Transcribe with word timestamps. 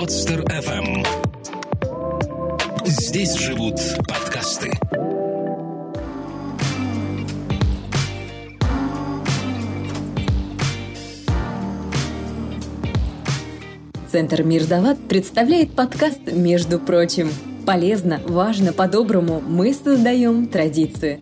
Подстер 0.00 0.40
FM. 0.44 1.06
Здесь 2.86 3.34
живут 3.34 3.74
подкасты. 4.08 4.72
Центр 14.10 14.42
Мир 14.42 14.64
Дават 14.64 14.98
представляет 15.06 15.72
подкаст 15.72 16.20
«Между 16.32 16.78
прочим». 16.78 17.28
Полезно, 17.66 18.22
важно, 18.26 18.72
по-доброму 18.72 19.42
мы 19.46 19.74
создаем 19.74 20.46
традиции. 20.46 21.20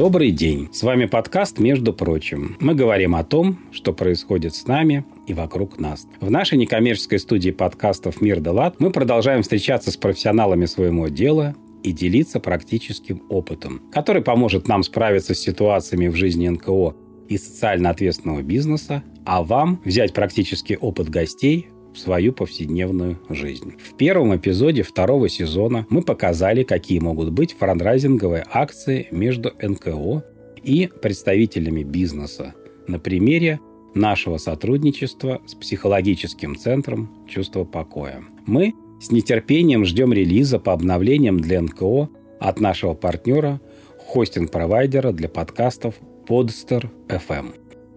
Добрый 0.00 0.30
день! 0.30 0.70
С 0.72 0.82
вами 0.82 1.04
подкаст 1.04 1.58
«Между 1.58 1.92
прочим». 1.92 2.56
Мы 2.58 2.74
говорим 2.74 3.14
о 3.14 3.22
том, 3.22 3.58
что 3.70 3.92
происходит 3.92 4.54
с 4.54 4.66
нами 4.66 5.04
и 5.26 5.34
вокруг 5.34 5.78
нас. 5.78 6.06
В 6.22 6.30
нашей 6.30 6.56
некоммерческой 6.56 7.18
студии 7.18 7.50
подкастов 7.50 8.22
«Мир 8.22 8.40
да 8.40 8.52
лад» 8.52 8.76
мы 8.78 8.92
продолжаем 8.92 9.42
встречаться 9.42 9.90
с 9.90 9.98
профессионалами 9.98 10.64
своего 10.64 11.08
дела 11.08 11.54
и 11.82 11.92
делиться 11.92 12.40
практическим 12.40 13.24
опытом, 13.28 13.82
который 13.92 14.22
поможет 14.22 14.68
нам 14.68 14.84
справиться 14.84 15.34
с 15.34 15.38
ситуациями 15.38 16.08
в 16.08 16.16
жизни 16.16 16.48
НКО 16.48 16.94
и 17.28 17.36
социально 17.36 17.90
ответственного 17.90 18.40
бизнеса, 18.40 19.04
а 19.26 19.42
вам 19.42 19.82
взять 19.84 20.14
практический 20.14 20.78
опыт 20.78 21.10
гостей 21.10 21.68
в 21.92 21.98
свою 21.98 22.32
повседневную 22.32 23.18
жизнь. 23.28 23.74
В 23.78 23.96
первом 23.96 24.36
эпизоде 24.36 24.82
второго 24.82 25.28
сезона 25.28 25.86
мы 25.90 26.02
показали, 26.02 26.62
какие 26.62 26.98
могут 27.00 27.30
быть 27.30 27.56
франдрайзинговые 27.58 28.44
акции 28.50 29.08
между 29.10 29.52
НКО 29.60 30.24
и 30.62 30.88
представителями 31.00 31.82
бизнеса 31.82 32.54
на 32.86 32.98
примере 32.98 33.60
нашего 33.94 34.38
сотрудничества 34.38 35.40
с 35.46 35.54
психологическим 35.54 36.56
центром 36.56 37.10
«Чувство 37.28 37.64
покоя». 37.64 38.22
Мы 38.46 38.74
с 39.00 39.10
нетерпением 39.10 39.84
ждем 39.84 40.12
релиза 40.12 40.58
по 40.58 40.72
обновлениям 40.72 41.40
для 41.40 41.60
НКО 41.62 42.08
от 42.38 42.60
нашего 42.60 42.94
партнера, 42.94 43.60
хостинг-провайдера 44.12 45.12
для 45.12 45.28
подкастов 45.28 45.94
Podster 46.28 46.88
FM. 47.08 47.54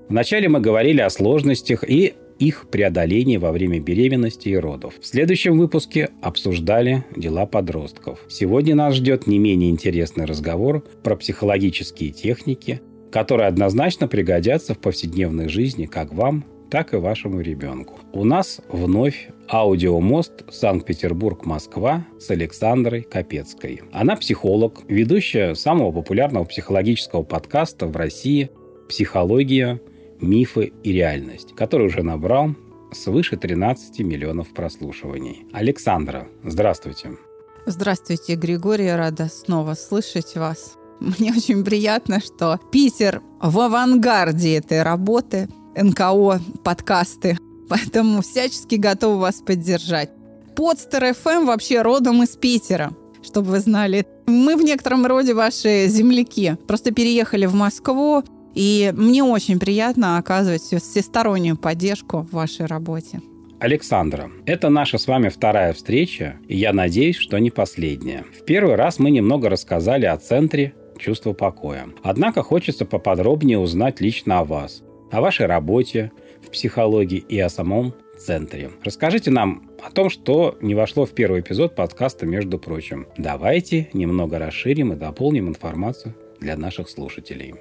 Вначале 0.09 0.50
мы 0.50 0.59
говорили 0.59 1.02
о 1.02 1.09
сложностях 1.09 1.83
и 1.88 2.13
их 2.47 2.67
преодолении 2.69 3.38
во 3.38 3.52
время 3.52 3.80
беременности 3.80 4.49
и 4.49 4.55
родов. 4.55 4.95
В 4.99 5.05
следующем 5.05 5.58
выпуске 5.58 6.09
обсуждали 6.22 7.05
дела 7.16 7.45
подростков. 7.45 8.19
Сегодня 8.27 8.75
нас 8.75 8.95
ждет 8.95 9.27
не 9.27 9.39
менее 9.39 9.69
интересный 9.69 10.25
разговор 10.25 10.83
про 11.03 11.16
психологические 11.16 12.11
техники, 12.11 12.81
которые 13.11 13.47
однозначно 13.47 14.08
пригодятся 14.08 14.73
в 14.73 14.80
повседневной 14.80 15.47
жизни 15.47 15.85
как 15.85 16.13
вам, 16.13 16.45
так 16.73 16.94
и 16.95 16.97
вашему 16.97 17.39
ребенку. 17.41 18.00
У 18.13 18.23
нас 18.23 18.59
вновь 18.67 19.30
аудиомост 19.47 20.52
Санкт-Петербург-Москва 20.52 22.07
с 22.19 22.31
Александрой 22.31 23.03
Капецкой. 23.03 23.81
Она 23.91 24.16
психолог, 24.16 24.81
ведущая 24.88 25.53
самого 25.53 25.91
популярного 25.91 26.45
психологического 26.45 27.22
подкаста 27.22 27.85
в 27.85 27.95
России 27.95 28.50
«Психология. 28.89 29.80
Мифы 30.23 30.73
и 30.83 30.91
реальность», 30.91 31.53
который 31.55 31.88
уже 31.88 32.02
набрал 32.02 32.55
свыше 32.93 33.38
13 33.38 33.99
миллионов 33.99 34.53
прослушиваний. 34.53 35.45
Александра, 35.52 36.27
здравствуйте. 36.43 37.17
Здравствуйте, 37.66 38.35
Григорий, 38.35 38.91
рада 38.91 39.27
снова 39.27 39.73
слышать 39.73 40.35
вас. 40.35 40.75
Мне 40.99 41.31
очень 41.31 41.63
приятно, 41.63 42.21
что 42.21 42.59
Питер 42.71 43.21
в 43.41 43.59
авангарде 43.59 44.57
этой 44.57 44.83
работы– 44.83 45.49
НКО 45.75 46.39
подкасты. 46.63 47.38
Поэтому 47.69 48.21
всячески 48.21 48.75
готовы 48.75 49.19
вас 49.19 49.41
поддержать. 49.41 50.11
Подстер 50.55 51.03
FM 51.05 51.45
вообще 51.45 51.81
родом 51.81 52.23
из 52.23 52.35
Питера, 52.38 52.91
чтобы 53.23 53.51
вы 53.51 53.59
знали. 53.59 54.06
Мы 54.28 54.56
в 54.56 54.62
некотором 54.62 55.06
роде 55.06 55.33
ваши 55.33 55.88
земляки. 55.88 56.56
Просто 56.67 56.91
переехали 56.91 57.45
в 57.45 57.56
Москву, 57.56 58.23
и 58.53 58.94
мне 58.96 59.24
очень 59.24 59.59
приятно 59.59 60.18
оказывать 60.18 60.62
всестороннюю 60.62 61.58
поддержку 61.58 62.28
в 62.30 62.34
вашей 62.34 62.66
работе. 62.66 63.22
Александра, 63.59 64.30
это 64.46 64.69
наша 64.69 64.97
с 64.97 65.08
вами 65.08 65.30
вторая 65.30 65.74
встреча, 65.74 66.38
и 66.47 66.58
я 66.58 66.74
надеюсь, 66.74 67.16
что 67.16 67.38
не 67.38 67.50
последняя. 67.50 68.25
В 68.38 68.44
первый 68.44 68.75
раз 68.75 69.00
мы 69.00 69.09
немного 69.09 69.50
рассказали 69.50 70.06
о 70.06 70.18
центре 70.18 70.74
чувства 70.97 71.34
покоя. 71.34 71.88
Однако 72.03 72.44
хочется 72.44 72.86
поподробнее 72.86 73.58
узнать 73.58 74.02
лично 74.02 74.40
о 74.40 74.44
вас 74.44 74.84
о 75.13 75.22
вашей 75.22 75.46
работе 75.46 76.12
в 76.42 76.50
психологии 76.50 77.19
и 77.19 77.40
о 77.40 77.50
самом 77.50 77.94
центре. 78.18 78.72
Расскажите 78.84 79.30
нам 79.30 79.69
о 79.81 79.92
том, 79.92 80.09
что 80.09 80.58
не 80.59 80.74
вошло 80.74 81.06
в 81.06 81.12
первый 81.12 81.42
эпизод 81.42 81.75
подкаста, 81.75 82.25
между 82.25 82.58
прочим. 82.58 83.08
Давайте 83.18 83.90
немного 83.94 84.40
расширим 84.40 84.92
и 84.94 84.96
дополним 84.96 85.50
информацию 85.50 86.16
для 86.40 86.58
наших 86.58 86.90
слушателей. 86.90 87.53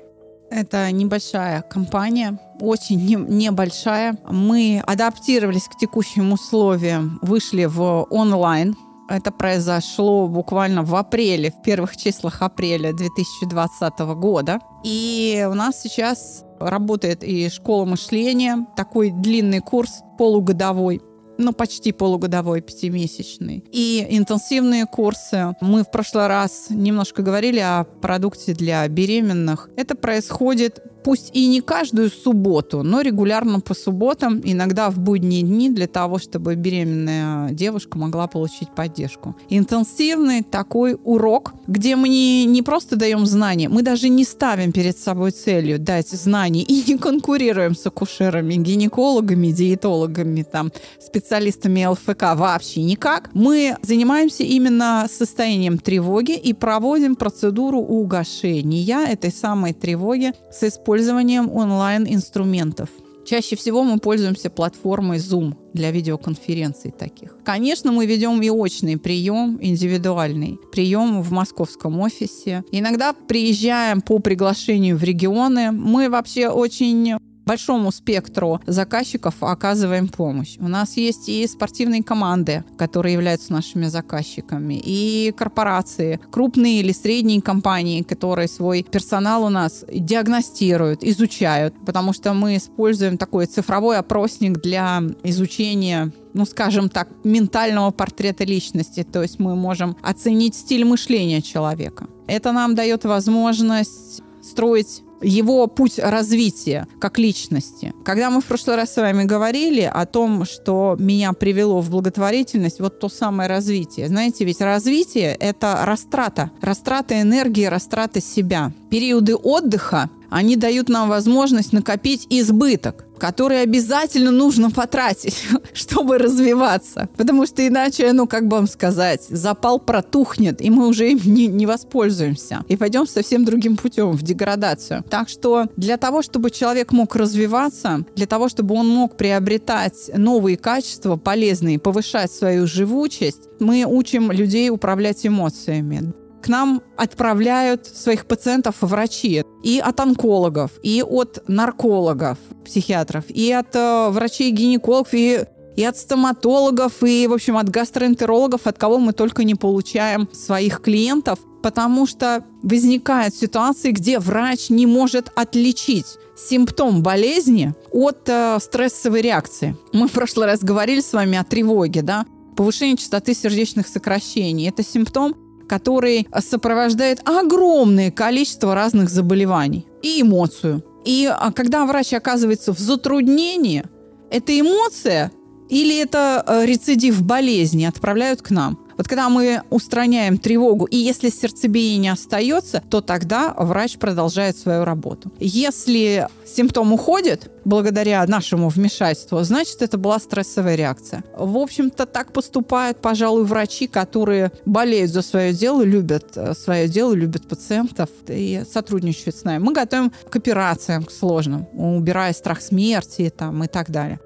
Это 0.54 0.92
небольшая 0.92 1.62
компания, 1.62 2.38
очень 2.60 3.00
не, 3.00 3.14
небольшая. 3.14 4.18
Мы 4.28 4.82
адаптировались 4.86 5.66
к 5.66 5.78
текущим 5.78 6.30
условиям, 6.30 7.18
вышли 7.22 7.64
в 7.64 8.06
онлайн. 8.10 8.76
Это 9.08 9.32
произошло 9.32 10.28
буквально 10.28 10.82
в 10.82 10.94
апреле, 10.94 11.52
в 11.52 11.62
первых 11.62 11.96
числах 11.96 12.42
апреля 12.42 12.92
2020 12.92 13.98
года. 14.16 14.60
И 14.84 15.46
у 15.50 15.54
нас 15.54 15.80
сейчас 15.80 16.44
работает 16.60 17.24
и 17.24 17.48
школа 17.48 17.86
мышления, 17.86 18.66
такой 18.76 19.10
длинный 19.10 19.60
курс, 19.60 20.02
полугодовой 20.18 21.00
ну, 21.38 21.52
почти 21.52 21.92
полугодовой, 21.92 22.60
пятимесячный. 22.60 23.64
И 23.72 24.06
интенсивные 24.10 24.86
курсы. 24.86 25.54
Мы 25.60 25.82
в 25.82 25.90
прошлый 25.90 26.26
раз 26.26 26.66
немножко 26.70 27.22
говорили 27.22 27.58
о 27.58 27.84
продукте 27.84 28.54
для 28.54 28.86
беременных. 28.88 29.68
Это 29.76 29.94
происходит 29.94 30.82
пусть 31.02 31.30
и 31.32 31.46
не 31.46 31.60
каждую 31.60 32.10
субботу, 32.10 32.82
но 32.82 33.00
регулярно 33.00 33.60
по 33.60 33.74
субботам, 33.74 34.40
иногда 34.44 34.90
в 34.90 34.98
будние 34.98 35.42
дни, 35.42 35.70
для 35.70 35.86
того, 35.86 36.18
чтобы 36.18 36.54
беременная 36.54 37.50
девушка 37.50 37.98
могла 37.98 38.26
получить 38.26 38.68
поддержку. 38.74 39.36
Интенсивный 39.48 40.42
такой 40.42 40.96
урок, 41.04 41.52
где 41.66 41.96
мы 41.96 42.08
не, 42.08 42.44
не 42.44 42.62
просто 42.62 42.96
даем 42.96 43.26
знания, 43.26 43.68
мы 43.68 43.82
даже 43.82 44.08
не 44.08 44.24
ставим 44.24 44.72
перед 44.72 44.96
собой 44.98 45.30
целью 45.32 45.78
дать 45.78 46.08
знания 46.08 46.62
и 46.62 46.84
не 46.86 46.98
конкурируем 46.98 47.74
с 47.74 47.86
акушерами, 47.86 48.54
гинекологами, 48.54 49.48
диетологами, 49.48 50.42
там, 50.42 50.72
специалистами 51.00 51.84
ЛФК 51.84 52.34
вообще 52.34 52.82
никак. 52.82 53.30
Мы 53.34 53.76
занимаемся 53.82 54.42
именно 54.42 55.06
состоянием 55.10 55.78
тревоги 55.78 56.36
и 56.36 56.52
проводим 56.52 57.16
процедуру 57.16 57.78
угошения 57.78 59.06
этой 59.06 59.32
самой 59.32 59.72
тревоги 59.72 60.32
с 60.50 60.62
использованием 60.62 60.91
использованием 60.92 61.50
онлайн-инструментов. 61.50 62.90
Чаще 63.24 63.56
всего 63.56 63.82
мы 63.82 63.98
пользуемся 63.98 64.50
платформой 64.50 65.18
Zoom 65.18 65.54
для 65.72 65.90
видеоконференций 65.90 66.90
таких. 66.90 67.34
Конечно, 67.44 67.92
мы 67.92 68.04
ведем 68.04 68.42
и 68.42 68.50
очный 68.50 68.98
прием, 68.98 69.58
индивидуальный 69.62 70.58
прием 70.70 71.22
в 71.22 71.32
московском 71.32 71.98
офисе. 72.00 72.62
Иногда 72.72 73.14
приезжаем 73.14 74.02
по 74.02 74.18
приглашению 74.18 74.98
в 74.98 75.02
регионы. 75.02 75.70
Мы 75.72 76.10
вообще 76.10 76.48
очень 76.48 77.16
большому 77.44 77.92
спектру 77.92 78.60
заказчиков 78.66 79.34
оказываем 79.40 80.08
помощь. 80.08 80.56
У 80.58 80.68
нас 80.68 80.96
есть 80.96 81.28
и 81.28 81.46
спортивные 81.46 82.02
команды, 82.02 82.64
которые 82.78 83.14
являются 83.14 83.52
нашими 83.52 83.86
заказчиками, 83.86 84.80
и 84.82 85.32
корпорации, 85.36 86.20
крупные 86.30 86.80
или 86.80 86.92
средние 86.92 87.42
компании, 87.42 88.02
которые 88.02 88.48
свой 88.48 88.82
персонал 88.82 89.44
у 89.44 89.48
нас 89.48 89.84
диагностируют, 89.92 91.02
изучают, 91.04 91.74
потому 91.84 92.12
что 92.12 92.32
мы 92.34 92.56
используем 92.56 93.18
такой 93.18 93.46
цифровой 93.46 93.98
опросник 93.98 94.60
для 94.60 95.02
изучения 95.22 96.12
ну, 96.34 96.46
скажем 96.46 96.88
так, 96.88 97.08
ментального 97.24 97.90
портрета 97.90 98.44
личности. 98.44 99.02
То 99.02 99.22
есть 99.22 99.38
мы 99.38 99.54
можем 99.54 99.96
оценить 100.02 100.54
стиль 100.54 100.84
мышления 100.84 101.42
человека. 101.42 102.06
Это 102.26 102.52
нам 102.52 102.74
дает 102.74 103.04
возможность 103.04 104.22
строить 104.42 105.02
его 105.22 105.66
путь 105.66 105.98
развития 105.98 106.86
как 107.00 107.18
личности. 107.18 107.94
Когда 108.04 108.30
мы 108.30 108.40
в 108.40 108.44
прошлый 108.44 108.76
раз 108.76 108.92
с 108.92 108.96
вами 108.96 109.24
говорили 109.24 109.82
о 109.82 110.06
том, 110.06 110.44
что 110.44 110.96
меня 110.98 111.32
привело 111.32 111.80
в 111.80 111.90
благотворительность, 111.90 112.80
вот 112.80 112.98
то 113.00 113.08
самое 113.08 113.48
развитие. 113.48 114.08
Знаете, 114.08 114.44
ведь 114.44 114.60
развитие— 114.60 115.34
это 115.40 115.82
растрата. 115.84 116.50
Растрата 116.60 117.20
энергии, 117.20 117.64
растрата 117.64 118.20
себя. 118.20 118.72
Периоды 118.90 119.36
отдыха 119.36 120.10
они 120.30 120.56
дают 120.56 120.88
нам 120.88 121.08
возможность 121.08 121.72
накопить 121.72 122.26
избыток. 122.30 123.04
Которые 123.22 123.60
обязательно 123.60 124.32
нужно 124.32 124.72
потратить, 124.72 125.44
чтобы 125.74 126.18
развиваться. 126.18 127.08
Потому 127.16 127.46
что 127.46 127.64
иначе, 127.64 128.12
ну, 128.12 128.26
как 128.26 128.48
бы 128.48 128.56
вам 128.56 128.66
сказать, 128.66 129.22
запал 129.28 129.78
протухнет, 129.78 130.60
и 130.60 130.70
мы 130.70 130.88
уже 130.88 131.12
им 131.12 131.20
не, 131.24 131.46
не 131.46 131.64
воспользуемся. 131.64 132.64
И 132.66 132.76
пойдем 132.76 133.06
совсем 133.06 133.44
другим 133.44 133.76
путем, 133.76 134.10
в 134.10 134.22
деградацию. 134.24 135.04
Так 135.08 135.28
что 135.28 135.68
для 135.76 135.98
того, 135.98 136.22
чтобы 136.22 136.50
человек 136.50 136.90
мог 136.90 137.14
развиваться, 137.14 138.04
для 138.16 138.26
того, 138.26 138.48
чтобы 138.48 138.74
он 138.74 138.88
мог 138.88 139.16
приобретать 139.16 140.10
новые 140.16 140.56
качества, 140.56 141.14
полезные, 141.14 141.78
повышать 141.78 142.32
свою 142.32 142.66
живучесть, 142.66 143.42
мы 143.60 143.84
учим 143.86 144.32
людей 144.32 144.68
управлять 144.68 145.24
эмоциями 145.24 146.12
к 146.42 146.48
нам 146.48 146.82
отправляют 146.96 147.86
своих 147.86 148.26
пациентов 148.26 148.76
врачи 148.80 149.44
и 149.62 149.78
от 149.78 150.00
онкологов, 150.00 150.72
и 150.82 151.02
от 151.02 151.44
наркологов, 151.48 152.38
психиатров, 152.64 153.24
и 153.28 153.52
от 153.52 153.74
э, 153.74 154.08
врачей-гинекологов, 154.10 155.08
и 155.12 155.44
и 155.74 155.84
от 155.84 155.96
стоматологов, 155.96 157.02
и, 157.02 157.26
в 157.26 157.32
общем, 157.32 157.56
от 157.56 157.70
гастроэнтерологов, 157.70 158.66
от 158.66 158.76
кого 158.76 158.98
мы 158.98 159.14
только 159.14 159.42
не 159.42 159.54
получаем 159.54 160.28
своих 160.32 160.82
клиентов, 160.82 161.38
потому 161.62 162.06
что 162.06 162.44
возникают 162.62 163.34
ситуации, 163.34 163.92
где 163.92 164.18
врач 164.18 164.68
не 164.68 164.86
может 164.86 165.30
отличить 165.34 166.18
симптом 166.36 167.02
болезни 167.02 167.74
от 167.90 168.28
э, 168.28 168.58
стрессовой 168.60 169.22
реакции. 169.22 169.76
Мы 169.92 170.08
в 170.08 170.12
прошлый 170.12 170.46
раз 170.46 170.60
говорили 170.60 171.00
с 171.00 171.12
вами 171.12 171.38
о 171.38 171.44
тревоге, 171.44 172.02
да? 172.02 172.26
Повышение 172.56 172.96
частоты 172.96 173.32
сердечных 173.32 173.88
сокращений. 173.88 174.68
Это 174.68 174.82
симптом, 174.82 175.34
который 175.66 176.28
сопровождает 176.38 177.20
огромное 177.28 178.10
количество 178.10 178.74
разных 178.74 179.08
заболеваний 179.08 179.86
и 180.02 180.22
эмоцию. 180.22 180.84
И 181.04 181.26
а, 181.26 181.52
когда 181.52 181.84
врач 181.86 182.12
оказывается 182.14 182.72
в 182.72 182.78
затруднении, 182.78 183.84
эта 184.30 184.58
эмоция 184.58 185.32
или 185.68 185.98
это 186.00 186.44
э, 186.46 186.66
рецидив 186.66 187.22
болезни 187.22 187.84
отправляют 187.84 188.42
к 188.42 188.50
нам. 188.50 188.78
Вот 188.96 189.08
когда 189.08 189.28
мы 189.28 189.62
устраняем 189.70 190.38
тревогу, 190.38 190.84
и 190.86 190.96
если 190.96 191.30
сердцебиение 191.30 192.12
остается, 192.12 192.82
то 192.90 193.00
тогда 193.00 193.54
врач 193.56 193.98
продолжает 193.98 194.56
свою 194.56 194.84
работу. 194.84 195.32
Если 195.38 196.28
симптом 196.46 196.92
уходит 196.92 197.50
благодаря 197.64 198.24
нашему 198.26 198.68
вмешательству, 198.68 199.42
значит, 199.42 199.82
это 199.82 199.98
была 199.98 200.18
стрессовая 200.18 200.74
реакция. 200.74 201.24
В 201.36 201.56
общем-то, 201.56 202.06
так 202.06 202.32
поступают, 202.32 203.00
пожалуй, 203.00 203.44
врачи, 203.44 203.86
которые 203.86 204.52
болеют 204.66 205.10
за 205.10 205.22
свое 205.22 205.52
дело, 205.52 205.82
любят 205.82 206.36
э, 206.36 206.54
свое 206.54 206.88
дело, 206.88 207.12
любят 207.12 207.48
пациентов 207.48 208.10
и 208.28 208.62
сотрудничают 208.70 209.36
с 209.36 209.44
нами. 209.44 209.62
Мы 209.62 209.72
готовим 209.72 210.12
к 210.28 210.36
операциям, 210.36 211.04
к 211.04 211.10
сложным, 211.10 211.68
убирая 211.72 212.32
страх 212.32 212.60
смерти 212.60 213.32
там, 213.36 213.64
и 213.64 213.68
так 213.68 213.90
далее. 213.90 214.20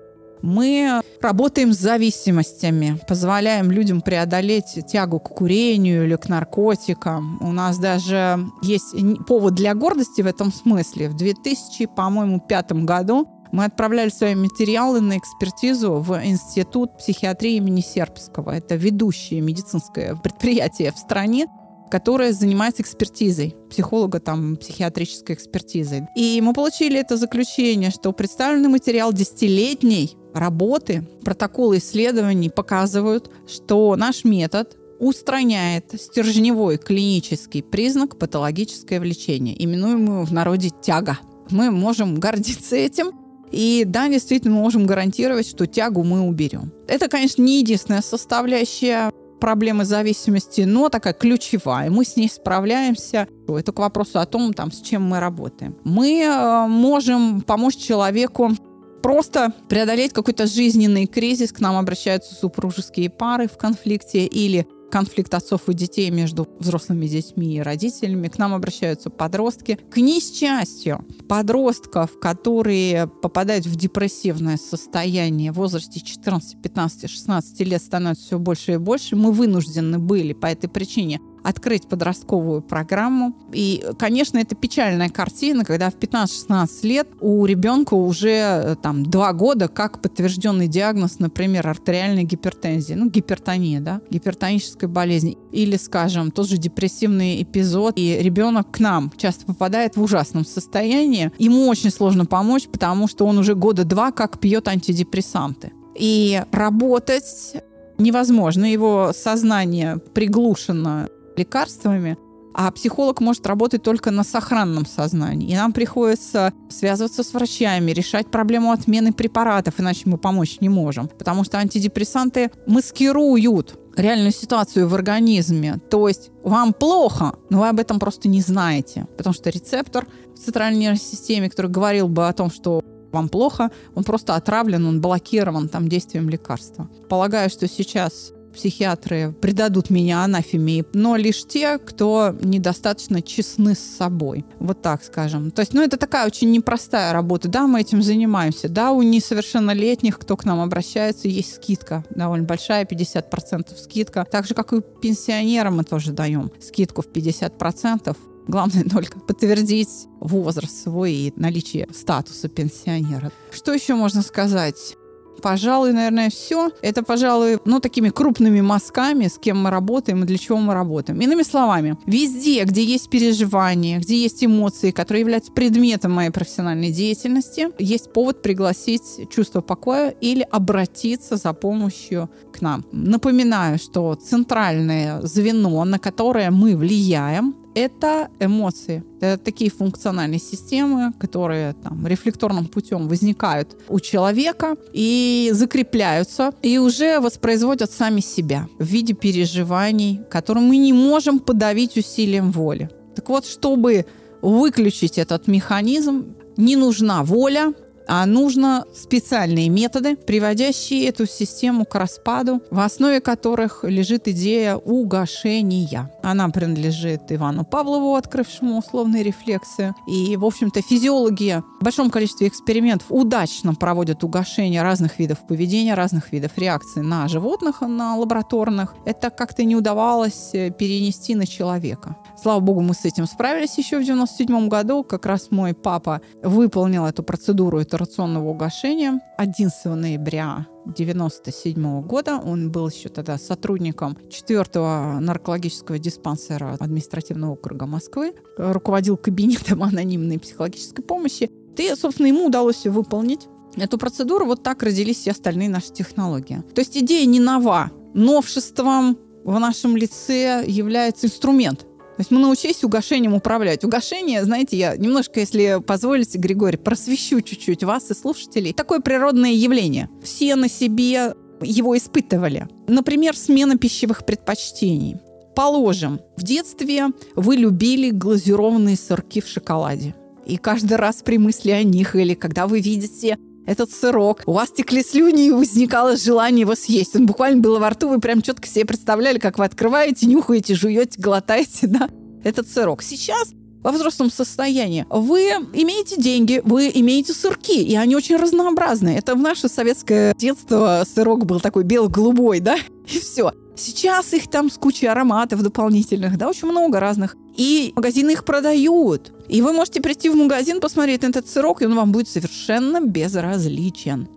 Мы 0.46 1.00
работаем 1.20 1.72
с 1.72 1.78
зависимостями, 1.78 3.00
позволяем 3.08 3.72
людям 3.72 4.00
преодолеть 4.00 4.78
тягу 4.86 5.18
к 5.18 5.34
курению 5.34 6.04
или 6.04 6.14
к 6.14 6.28
наркотикам. 6.28 7.38
У 7.42 7.50
нас 7.50 7.78
даже 7.78 8.38
есть 8.62 8.94
повод 9.26 9.54
для 9.54 9.74
гордости 9.74 10.22
в 10.22 10.26
этом 10.26 10.52
смысле. 10.52 11.08
В 11.08 11.16
2000, 11.16 11.86
по-моему, 11.86 12.38
пятом 12.38 12.86
году 12.86 13.28
мы 13.50 13.64
отправляли 13.64 14.08
свои 14.08 14.36
материалы 14.36 15.00
на 15.00 15.18
экспертизу 15.18 15.94
в 15.94 16.24
Институт 16.24 16.96
психиатрии 16.98 17.56
имени 17.56 17.80
Сербского. 17.80 18.52
Это 18.52 18.76
ведущее 18.76 19.40
медицинское 19.40 20.14
предприятие 20.14 20.92
в 20.92 20.98
стране, 20.98 21.48
которая 21.90 22.32
занимается 22.32 22.82
экспертизой, 22.82 23.56
психолога 23.70 24.20
там, 24.20 24.56
психиатрической 24.56 25.34
экспертизой. 25.34 26.06
И 26.14 26.40
мы 26.40 26.52
получили 26.52 26.98
это 27.00 27.16
заключение, 27.16 27.90
что 27.90 28.12
представленный 28.12 28.68
материал 28.68 29.12
десятилетний 29.12 30.16
работы, 30.38 31.06
протоколы 31.24 31.78
исследований 31.78 32.50
показывают, 32.50 33.30
что 33.46 33.96
наш 33.96 34.24
метод 34.24 34.76
устраняет 34.98 35.92
стержневой 36.00 36.78
клинический 36.78 37.62
признак 37.62 38.18
патологическое 38.18 39.00
влечение, 39.00 39.62
именуемую 39.62 40.24
в 40.24 40.32
народе 40.32 40.70
тяга. 40.82 41.18
Мы 41.50 41.70
можем 41.70 42.18
гордиться 42.18 42.76
этим, 42.76 43.12
и 43.50 43.84
да, 43.86 44.08
действительно, 44.08 44.54
мы 44.54 44.62
можем 44.62 44.86
гарантировать, 44.86 45.48
что 45.48 45.66
тягу 45.66 46.02
мы 46.02 46.20
уберем. 46.20 46.72
Это, 46.88 47.08
конечно, 47.08 47.42
не 47.42 47.60
единственная 47.60 48.02
составляющая 48.02 49.12
проблемы 49.38 49.84
зависимости, 49.84 50.62
но 50.62 50.88
такая 50.88 51.12
ключевая. 51.12 51.90
Мы 51.90 52.04
с 52.04 52.16
ней 52.16 52.28
справляемся. 52.28 53.28
Это 53.48 53.72
к 53.72 53.78
вопросу 53.78 54.18
о 54.18 54.26
том, 54.26 54.52
там, 54.52 54.72
с 54.72 54.80
чем 54.80 55.02
мы 55.04 55.20
работаем. 55.20 55.76
Мы 55.84 56.22
э, 56.22 56.66
можем 56.66 57.42
помочь 57.42 57.76
человеку 57.76 58.52
просто 59.02 59.52
преодолеть 59.68 60.12
какой-то 60.12 60.46
жизненный 60.46 61.06
кризис. 61.06 61.52
К 61.52 61.60
нам 61.60 61.76
обращаются 61.76 62.34
супружеские 62.34 63.10
пары 63.10 63.48
в 63.48 63.56
конфликте 63.56 64.26
или 64.26 64.66
конфликт 64.90 65.34
отцов 65.34 65.68
и 65.68 65.74
детей 65.74 66.10
между 66.10 66.48
взрослыми 66.58 67.06
детьми 67.06 67.56
и 67.56 67.60
родителями. 67.60 68.28
К 68.28 68.38
нам 68.38 68.54
обращаются 68.54 69.10
подростки. 69.10 69.78
К 69.90 69.98
несчастью, 69.98 71.04
подростков, 71.28 72.18
которые 72.20 73.06
попадают 73.06 73.66
в 73.66 73.76
депрессивное 73.76 74.56
состояние 74.56 75.52
в 75.52 75.56
возрасте 75.56 76.00
14, 76.00 76.62
15, 76.62 77.10
16 77.10 77.60
лет 77.60 77.82
становится 77.82 78.26
все 78.26 78.38
больше 78.38 78.72
и 78.72 78.76
больше. 78.78 79.16
Мы 79.16 79.32
вынуждены 79.32 79.98
были 79.98 80.32
по 80.32 80.46
этой 80.46 80.68
причине 80.68 81.20
открыть 81.46 81.86
подростковую 81.86 82.60
программу. 82.60 83.32
И, 83.52 83.84
конечно, 84.00 84.38
это 84.38 84.56
печальная 84.56 85.08
картина, 85.08 85.64
когда 85.64 85.90
в 85.90 85.94
15-16 85.94 86.68
лет 86.82 87.08
у 87.20 87.46
ребенка 87.46 87.94
уже 87.94 88.30
э, 88.30 88.76
там 88.82 89.06
два 89.06 89.32
года 89.32 89.68
как 89.68 90.02
подтвержденный 90.02 90.66
диагноз, 90.66 91.20
например, 91.20 91.68
артериальной 91.68 92.24
гипертензии, 92.24 92.94
ну, 92.94 93.08
гипертония, 93.08 93.80
да, 93.80 94.00
гипертонической 94.10 94.88
болезни. 94.88 95.38
Или, 95.52 95.76
скажем, 95.76 96.32
тот 96.32 96.48
же 96.48 96.56
депрессивный 96.56 97.40
эпизод, 97.42 97.94
и 97.96 98.18
ребенок 98.20 98.72
к 98.72 98.80
нам 98.80 99.12
часто 99.16 99.46
попадает 99.46 99.96
в 99.96 100.02
ужасном 100.02 100.44
состоянии. 100.44 101.30
Ему 101.38 101.68
очень 101.68 101.92
сложно 101.92 102.26
помочь, 102.26 102.66
потому 102.66 103.06
что 103.06 103.24
он 103.24 103.38
уже 103.38 103.54
года 103.54 103.84
два 103.84 104.10
как 104.10 104.40
пьет 104.40 104.66
антидепрессанты. 104.66 105.72
И 105.94 106.42
работать 106.50 107.54
невозможно. 107.98 108.64
Его 108.64 109.12
сознание 109.14 109.98
приглушено 110.14 111.08
лекарствами, 111.36 112.16
а 112.58 112.70
психолог 112.70 113.20
может 113.20 113.46
работать 113.46 113.82
только 113.82 114.10
на 114.10 114.24
сохранном 114.24 114.86
сознании. 114.86 115.50
И 115.50 115.54
нам 115.54 115.74
приходится 115.74 116.54
связываться 116.70 117.22
с 117.22 117.34
врачами, 117.34 117.90
решать 117.90 118.30
проблему 118.30 118.72
отмены 118.72 119.12
препаратов, 119.12 119.74
иначе 119.78 120.02
мы 120.06 120.16
помочь 120.16 120.58
не 120.60 120.70
можем. 120.70 121.08
Потому 121.08 121.44
что 121.44 121.58
антидепрессанты 121.58 122.50
маскируют 122.66 123.78
реальную 123.94 124.32
ситуацию 124.32 124.88
в 124.88 124.94
организме. 124.94 125.80
То 125.90 126.08
есть 126.08 126.30
вам 126.42 126.72
плохо, 126.72 127.34
но 127.50 127.60
вы 127.60 127.68
об 127.68 127.78
этом 127.78 127.98
просто 127.98 128.28
не 128.28 128.40
знаете. 128.40 129.06
Потому 129.18 129.34
что 129.34 129.50
рецептор 129.50 130.06
в 130.34 130.38
центральной 130.38 130.80
нервной 130.80 131.00
системе, 131.00 131.50
который 131.50 131.70
говорил 131.70 132.08
бы 132.08 132.26
о 132.26 132.32
том, 132.32 132.50
что 132.50 132.82
вам 133.12 133.28
плохо, 133.28 133.70
он 133.94 134.04
просто 134.04 134.34
отравлен, 134.34 134.86
он 134.86 135.00
блокирован 135.00 135.68
там 135.68 135.88
действием 135.88 136.28
лекарства. 136.28 136.88
Полагаю, 137.08 137.50
что 137.50 137.68
сейчас 137.68 138.32
психиатры 138.56 139.34
предадут 139.40 139.90
меня 139.90 140.24
анафеме, 140.24 140.84
но 140.92 141.16
лишь 141.16 141.44
те, 141.46 141.78
кто 141.78 142.34
недостаточно 142.40 143.22
честны 143.22 143.74
с 143.74 143.78
собой. 143.78 144.44
Вот 144.58 144.82
так 144.82 145.04
скажем. 145.04 145.50
То 145.50 145.60
есть, 145.60 145.72
ну, 145.72 145.82
это 145.82 145.96
такая 145.96 146.26
очень 146.26 146.50
непростая 146.50 147.12
работа. 147.12 147.48
Да, 147.48 147.66
мы 147.66 147.80
этим 147.80 148.02
занимаемся. 148.02 148.68
Да, 148.68 148.90
у 148.90 149.02
несовершеннолетних, 149.02 150.18
кто 150.18 150.36
к 150.36 150.44
нам 150.44 150.60
обращается, 150.60 151.28
есть 151.28 151.54
скидка 151.54 152.04
довольно 152.10 152.44
большая, 152.44 152.84
50% 152.84 153.76
скидка. 153.78 154.26
Так 154.30 154.46
же, 154.46 154.54
как 154.54 154.72
и 154.72 154.82
пенсионерам 155.00 155.76
мы 155.76 155.84
тоже 155.84 156.12
даем 156.12 156.50
скидку 156.60 157.02
в 157.02 157.08
50%. 157.08 158.16
Главное 158.48 158.84
только 158.90 159.18
подтвердить 159.20 160.06
возраст 160.20 160.82
свой 160.84 161.12
и 161.12 161.32
наличие 161.36 161.88
статуса 161.94 162.48
пенсионера. 162.48 163.30
Что 163.52 163.72
еще 163.72 163.94
можно 163.94 164.22
сказать? 164.22 164.96
Пожалуй, 165.42 165.92
наверное, 165.92 166.30
все. 166.30 166.70
Это, 166.82 167.02
пожалуй, 167.02 167.58
ну, 167.64 167.80
такими 167.80 168.08
крупными 168.08 168.60
мазками, 168.60 169.28
с 169.28 169.38
кем 169.38 169.62
мы 169.62 169.70
работаем 169.70 170.22
и 170.22 170.26
для 170.26 170.38
чего 170.38 170.58
мы 170.58 170.74
работаем. 170.74 171.20
Иными 171.20 171.42
словами, 171.42 171.96
везде, 172.06 172.64
где 172.64 172.84
есть 172.84 173.10
переживания, 173.10 173.98
где 173.98 174.16
есть 174.16 174.44
эмоции, 174.44 174.90
которые 174.90 175.20
являются 175.20 175.52
предметом 175.52 176.12
моей 176.12 176.30
профессиональной 176.30 176.90
деятельности, 176.90 177.68
есть 177.78 178.12
повод 178.12 178.42
пригласить 178.42 179.28
чувство 179.30 179.60
покоя 179.60 180.10
или 180.10 180.46
обратиться 180.50 181.36
за 181.36 181.52
помощью 181.52 182.30
к 182.52 182.60
нам. 182.60 182.84
Напоминаю, 182.92 183.78
что 183.78 184.14
центральное 184.14 185.20
звено, 185.22 185.84
на 185.84 185.98
которое 185.98 186.50
мы 186.50 186.76
влияем, 186.76 187.54
это 187.76 188.30
эмоции. 188.40 189.04
Это 189.20 189.36
такие 189.44 189.70
функциональные 189.70 190.40
системы, 190.40 191.12
которые 191.20 191.74
там, 191.74 192.06
рефлекторным 192.06 192.66
путем 192.66 193.06
возникают 193.06 193.76
у 193.88 194.00
человека 194.00 194.76
и 194.94 195.50
закрепляются, 195.52 196.52
и 196.62 196.78
уже 196.78 197.20
воспроизводят 197.20 197.92
сами 197.92 198.20
себя 198.20 198.66
в 198.78 198.84
виде 198.86 199.12
переживаний, 199.12 200.20
которые 200.30 200.64
мы 200.64 200.78
не 200.78 200.94
можем 200.94 201.38
подавить 201.38 201.98
усилием 201.98 202.50
воли. 202.50 202.88
Так 203.14 203.28
вот, 203.28 203.44
чтобы 203.44 204.06
выключить 204.40 205.18
этот 205.18 205.46
механизм, 205.46 206.34
не 206.56 206.76
нужна 206.76 207.22
воля, 207.24 207.74
а 208.06 208.24
нужно 208.26 208.84
специальные 208.94 209.68
методы, 209.68 210.16
приводящие 210.16 211.08
эту 211.08 211.26
систему 211.26 211.84
к 211.84 211.94
распаду, 211.94 212.62
в 212.70 212.80
основе 212.80 213.20
которых 213.20 213.84
лежит 213.84 214.28
идея 214.28 214.76
угошения. 214.76 216.10
Она 216.22 216.48
принадлежит 216.48 217.22
Ивану 217.30 217.64
Павлову, 217.64 218.14
открывшему 218.14 218.78
условные 218.78 219.22
рефлексы. 219.22 219.94
И, 220.08 220.36
в 220.36 220.44
общем-то, 220.44 220.82
физиологи 220.82 221.62
в 221.80 221.84
большом 221.84 222.10
количестве 222.10 222.48
экспериментов 222.48 223.06
удачно 223.10 223.74
проводят 223.74 224.24
угошение 224.24 224.82
разных 224.82 225.18
видов 225.18 225.46
поведения, 225.46 225.94
разных 225.94 226.32
видов 226.32 226.52
реакций 226.56 227.02
на 227.02 227.28
животных, 227.28 227.80
на 227.80 228.16
лабораторных. 228.16 228.94
Это 229.04 229.30
как-то 229.30 229.64
не 229.64 229.76
удавалось 229.76 230.50
э, 230.52 230.70
перенести 230.70 231.34
на 231.34 231.46
человека. 231.46 232.16
Слава 232.40 232.60
богу, 232.60 232.80
мы 232.80 232.94
с 232.94 233.04
этим 233.04 233.26
справились 233.26 233.78
еще 233.78 233.98
в 233.98 234.04
97 234.04 234.68
году. 234.68 235.02
Как 235.02 235.26
раз 235.26 235.50
мой 235.50 235.74
папа 235.74 236.20
выполнил 236.42 237.06
эту 237.06 237.22
процедуру 237.22 237.80
итерационного 237.96 238.50
угошения 238.50 239.20
11 239.38 239.84
ноября 239.86 240.66
1997 240.84 242.02
года. 242.02 242.38
Он 242.38 242.70
был 242.70 242.88
еще 242.88 243.08
тогда 243.08 243.38
сотрудником 243.38 244.18
4-го 244.28 245.20
наркологического 245.20 245.98
диспансера 245.98 246.76
административного 246.78 247.52
округа 247.52 247.86
Москвы, 247.86 248.34
руководил 248.58 249.16
кабинетом 249.16 249.82
анонимной 249.82 250.38
психологической 250.38 251.04
помощи. 251.04 251.50
И, 251.78 251.94
собственно, 251.94 252.26
ему 252.26 252.46
удалось 252.46 252.76
все 252.76 252.90
выполнить. 252.90 253.48
Эту 253.76 253.98
процедуру 253.98 254.46
вот 254.46 254.62
так 254.62 254.82
родились 254.82 255.18
все 255.18 255.32
остальные 255.32 255.68
наши 255.68 255.92
технологии. 255.92 256.62
То 256.74 256.80
есть 256.80 256.96
идея 256.96 257.26
не 257.26 257.40
нова. 257.40 257.90
Новшеством 258.14 259.18
в 259.44 259.58
нашем 259.58 259.96
лице 259.96 260.64
является 260.66 261.26
инструмент, 261.26 261.86
то 262.16 262.20
есть 262.22 262.30
мы 262.30 262.38
научились 262.38 262.82
угошением 262.82 263.34
управлять. 263.34 263.84
Угошение, 263.84 264.42
знаете, 264.42 264.78
я 264.78 264.96
немножко, 264.96 265.40
если 265.40 265.82
позволите, 265.86 266.38
Григорий, 266.38 266.78
просвещу 266.78 267.42
чуть-чуть 267.42 267.84
вас 267.84 268.10
и 268.10 268.14
слушателей. 268.14 268.72
Такое 268.72 269.00
природное 269.00 269.50
явление. 269.50 270.08
Все 270.22 270.56
на 270.56 270.70
себе 270.70 271.34
его 271.60 271.96
испытывали. 271.96 272.68
Например, 272.88 273.36
смена 273.36 273.76
пищевых 273.76 274.24
предпочтений. 274.24 275.16
Положим, 275.54 276.20
в 276.38 276.42
детстве 276.42 277.08
вы 277.34 277.56
любили 277.56 278.10
глазированные 278.10 278.96
сырки 278.96 279.42
в 279.42 279.46
шоколаде. 279.46 280.14
И 280.46 280.56
каждый 280.56 280.96
раз 280.96 281.22
при 281.22 281.36
мысли 281.36 281.70
о 281.70 281.82
них 281.82 282.16
или 282.16 282.32
когда 282.32 282.66
вы 282.66 282.80
видите 282.80 283.36
этот 283.66 283.90
сырок. 283.90 284.42
У 284.46 284.52
вас 284.52 284.70
текли 284.70 285.02
слюни 285.02 285.48
и 285.48 285.50
возникало 285.50 286.16
желание 286.16 286.62
его 286.62 286.74
съесть. 286.74 287.16
Он 287.16 287.26
буквально 287.26 287.60
был 287.60 287.78
во 287.78 287.90
рту, 287.90 288.08
вы 288.08 288.20
прям 288.20 288.40
четко 288.40 288.66
себе 288.66 288.84
представляли, 288.84 289.38
как 289.38 289.58
вы 289.58 289.64
открываете, 289.64 290.26
нюхаете, 290.26 290.74
жуете, 290.74 291.20
глотаете, 291.20 291.86
да, 291.86 292.08
этот 292.44 292.68
сырок. 292.68 293.02
Сейчас 293.02 293.50
во 293.86 293.92
взрослом 293.92 294.32
состоянии. 294.32 295.06
Вы 295.10 295.42
имеете 295.72 296.20
деньги, 296.20 296.60
вы 296.64 296.90
имеете 296.92 297.32
сырки, 297.32 297.80
и 297.80 297.94
они 297.94 298.16
очень 298.16 298.34
разнообразные. 298.34 299.16
Это 299.16 299.36
в 299.36 299.38
наше 299.38 299.68
советское 299.68 300.34
детство 300.34 301.04
сырок 301.14 301.46
был 301.46 301.60
такой 301.60 301.84
бело-голубой, 301.84 302.58
да, 302.58 302.78
и 303.08 303.20
все. 303.20 303.52
Сейчас 303.76 304.32
их 304.32 304.48
там 304.48 304.72
с 304.72 304.76
кучей 304.76 305.06
ароматов 305.06 305.62
дополнительных, 305.62 306.36
да, 306.36 306.48
очень 306.48 306.66
много 306.66 306.98
разных. 306.98 307.36
И 307.56 307.92
магазины 307.94 308.32
их 308.32 308.44
продают. 308.44 309.32
И 309.48 309.62
вы 309.62 309.72
можете 309.72 310.00
прийти 310.00 310.30
в 310.30 310.34
магазин, 310.34 310.80
посмотреть 310.80 311.22
на 311.22 311.28
этот 311.28 311.48
сырок, 311.48 311.80
и 311.80 311.86
он 311.86 311.94
вам 311.94 312.10
будет 312.10 312.28
совершенно 312.28 313.00
безразличен. 313.00 314.28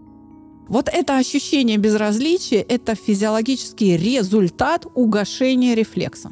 Вот 0.68 0.90
это 0.94 1.18
ощущение 1.18 1.78
безразличия– 1.78 2.64
это 2.70 2.94
физиологический 2.94 3.98
результат 3.98 4.86
угошения 4.94 5.74
рефлекса. 5.74 6.32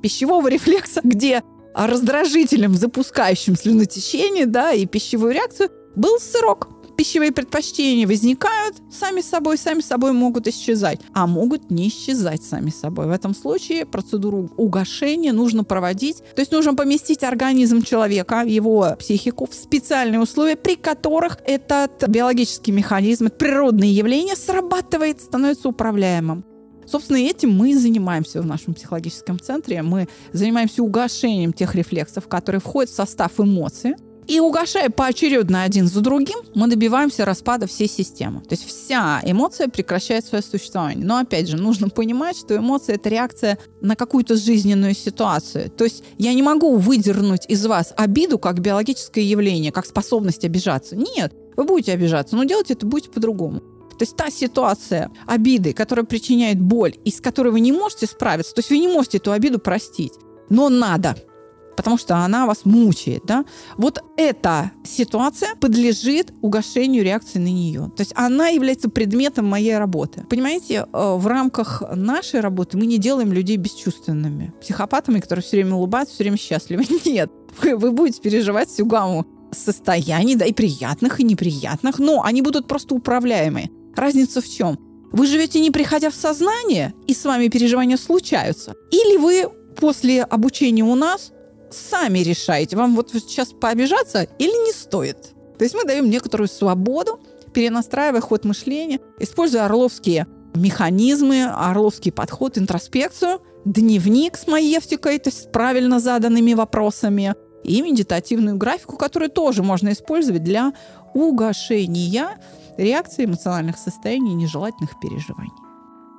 Пищевого 0.00 0.48
рефлекса, 0.54 1.02
где 1.04 1.42
раздражителем, 1.74 2.74
запускающим 2.74 3.56
слюнотечение 3.56 4.46
да, 4.46 4.72
и 4.72 4.86
пищевую 4.86 5.34
реакцию, 5.34 5.70
был 5.96 6.18
сырок 6.18 6.68
пищевые 6.96 7.32
предпочтения 7.32 8.06
возникают 8.06 8.76
сами 8.90 9.20
собой, 9.20 9.58
сами 9.58 9.80
собой 9.80 10.12
могут 10.12 10.46
исчезать, 10.48 11.00
а 11.12 11.26
могут 11.26 11.70
не 11.70 11.88
исчезать 11.88 12.42
сами 12.42 12.70
собой. 12.70 13.06
В 13.06 13.10
этом 13.10 13.34
случае 13.34 13.86
процедуру 13.86 14.50
угошения 14.56 15.32
нужно 15.32 15.64
проводить, 15.64 16.18
то 16.34 16.40
есть 16.40 16.52
нужно 16.52 16.74
поместить 16.74 17.22
организм 17.22 17.82
человека, 17.82 18.42
его 18.46 18.96
психику 18.98 19.46
в 19.46 19.54
специальные 19.54 20.20
условия, 20.20 20.56
при 20.56 20.76
которых 20.76 21.38
этот 21.44 22.08
биологический 22.08 22.72
механизм, 22.72 23.26
это 23.26 23.36
природное 23.36 23.88
явление 23.88 24.36
срабатывает, 24.36 25.20
становится 25.20 25.68
управляемым. 25.68 26.44
Собственно, 26.86 27.18
этим 27.18 27.50
мы 27.52 27.70
и 27.70 27.74
занимаемся 27.74 28.42
в 28.42 28.46
нашем 28.46 28.74
психологическом 28.74 29.40
центре. 29.40 29.82
Мы 29.82 30.08
занимаемся 30.32 30.82
угошением 30.82 31.52
тех 31.52 31.74
рефлексов, 31.74 32.28
которые 32.28 32.60
входят 32.60 32.90
в 32.90 32.94
состав 32.94 33.32
эмоций, 33.38 33.94
и 34.26 34.40
угошая 34.40 34.88
поочередно 34.88 35.62
один 35.64 35.86
за 35.86 36.00
другим, 36.00 36.38
мы 36.54 36.68
добиваемся 36.68 37.24
распада 37.24 37.66
всей 37.66 37.88
системы. 37.88 38.40
То 38.40 38.54
есть 38.54 38.66
вся 38.66 39.20
эмоция 39.22 39.68
прекращает 39.68 40.24
свое 40.24 40.42
существование. 40.42 41.04
Но 41.04 41.18
опять 41.18 41.48
же, 41.48 41.56
нужно 41.56 41.90
понимать, 41.90 42.38
что 42.38 42.56
эмоция– 42.56 42.94
это 42.96 43.08
реакция 43.10 43.58
на 43.82 43.96
какую-то 43.96 44.36
жизненную 44.36 44.94
ситуацию. 44.94 45.70
То 45.70 45.84
есть 45.84 46.04
я 46.16 46.32
не 46.32 46.42
могу 46.42 46.76
выдернуть 46.76 47.44
из 47.48 47.66
вас 47.66 47.92
обиду 47.96 48.38
как 48.38 48.60
биологическое 48.60 49.24
явление, 49.24 49.72
как 49.72 49.84
способность 49.84 50.44
обижаться. 50.44 50.96
Нет, 50.96 51.34
вы 51.56 51.64
будете 51.64 51.92
обижаться, 51.92 52.34
но 52.36 52.44
делать 52.44 52.70
это 52.70 52.86
будете 52.86 53.10
по-другому. 53.10 53.62
То 53.98 54.02
есть 54.02 54.16
та 54.16 54.30
ситуация 54.30 55.10
обиды, 55.26 55.72
которая 55.72 56.04
причиняет 56.04 56.60
боль, 56.60 56.94
и 57.04 57.10
с 57.10 57.20
которой 57.20 57.52
вы 57.52 57.60
не 57.60 57.72
можете 57.72 58.06
справиться, 58.06 58.54
то 58.54 58.60
есть 58.60 58.70
вы 58.70 58.78
не 58.78 58.88
можете 58.88 59.18
эту 59.18 59.32
обиду 59.32 59.58
простить, 59.58 60.12
но 60.48 60.68
надо– 60.68 61.16
потому 61.74 61.98
что 61.98 62.16
она 62.16 62.46
вас 62.46 62.64
мучает, 62.64 63.22
да, 63.24 63.44
вот 63.76 64.02
эта 64.16 64.72
ситуация 64.84 65.54
подлежит 65.56 66.32
угошению 66.40 67.04
реакции 67.04 67.38
на 67.38 67.48
нее. 67.48 67.90
То 67.96 68.00
есть 68.00 68.12
она 68.14 68.48
является 68.48 68.88
предметом 68.88 69.46
моей 69.46 69.76
работы. 69.76 70.24
Понимаете, 70.28 70.86
э, 70.92 71.14
в 71.16 71.26
рамках 71.26 71.82
нашей 71.94 72.40
работы 72.40 72.76
мы 72.76 72.86
не 72.86 72.98
делаем 72.98 73.32
людей 73.32 73.56
бесчувственными, 73.56 74.52
психопатами, 74.60 75.20
которые 75.20 75.42
все 75.42 75.56
время 75.56 75.74
улыбаются, 75.74 76.14
все 76.14 76.24
время 76.24 76.38
счастливы. 76.38 76.84
Нет, 77.04 77.30
вы, 77.62 77.76
вы 77.76 77.90
будете 77.90 78.20
переживать 78.20 78.68
всю 78.68 78.86
гамму 78.86 79.26
состояний, 79.52 80.34
да, 80.34 80.46
и 80.46 80.52
приятных, 80.52 81.20
и 81.20 81.24
неприятных, 81.24 81.98
но 81.98 82.22
они 82.24 82.42
будут 82.42 82.66
просто 82.66 82.94
управляемые. 82.94 83.70
Разница 83.96 84.40
в 84.40 84.48
чем? 84.48 84.78
Вы 85.12 85.26
живете 85.26 85.60
не 85.60 85.70
приходя 85.70 86.10
в 86.10 86.14
сознание, 86.14 86.92
и 87.06 87.14
с 87.14 87.24
вами 87.24 87.48
переживания 87.48 87.96
случаются. 87.96 88.74
Или 88.90 89.16
вы 89.16 89.48
после 89.76 90.22
обучения 90.22 90.82
у 90.82 90.94
нас 90.94 91.32
сами 91.70 92.20
решаете, 92.20 92.76
вам 92.76 92.94
вот 92.96 93.10
сейчас 93.12 93.52
пообижаться 93.52 94.26
или 94.38 94.66
не 94.66 94.72
стоит. 94.72 95.34
То 95.58 95.64
есть 95.64 95.74
мы 95.74 95.84
даем 95.84 96.10
некоторую 96.10 96.48
свободу, 96.48 97.20
перенастраивая 97.52 98.20
ход 98.20 98.44
мышления, 98.44 99.00
используя 99.18 99.66
орловские 99.66 100.26
механизмы, 100.54 101.44
орловский 101.44 102.12
подход, 102.12 102.58
интроспекцию, 102.58 103.40
дневник 103.64 104.36
с 104.36 104.46
маевтикой, 104.46 105.18
то 105.18 105.28
есть 105.28 105.42
с 105.42 105.46
правильно 105.46 106.00
заданными 106.00 106.54
вопросами, 106.54 107.34
и 107.64 107.80
медитативную 107.80 108.56
графику, 108.56 108.96
которую 108.96 109.30
тоже 109.30 109.62
можно 109.62 109.92
использовать 109.92 110.44
для 110.44 110.74
угошения 111.14 112.38
реакции 112.78 113.24
эмоциональных 113.24 113.76
состояний 113.76 114.34
нежелательных 114.34 115.00
переживаний. 115.00 115.52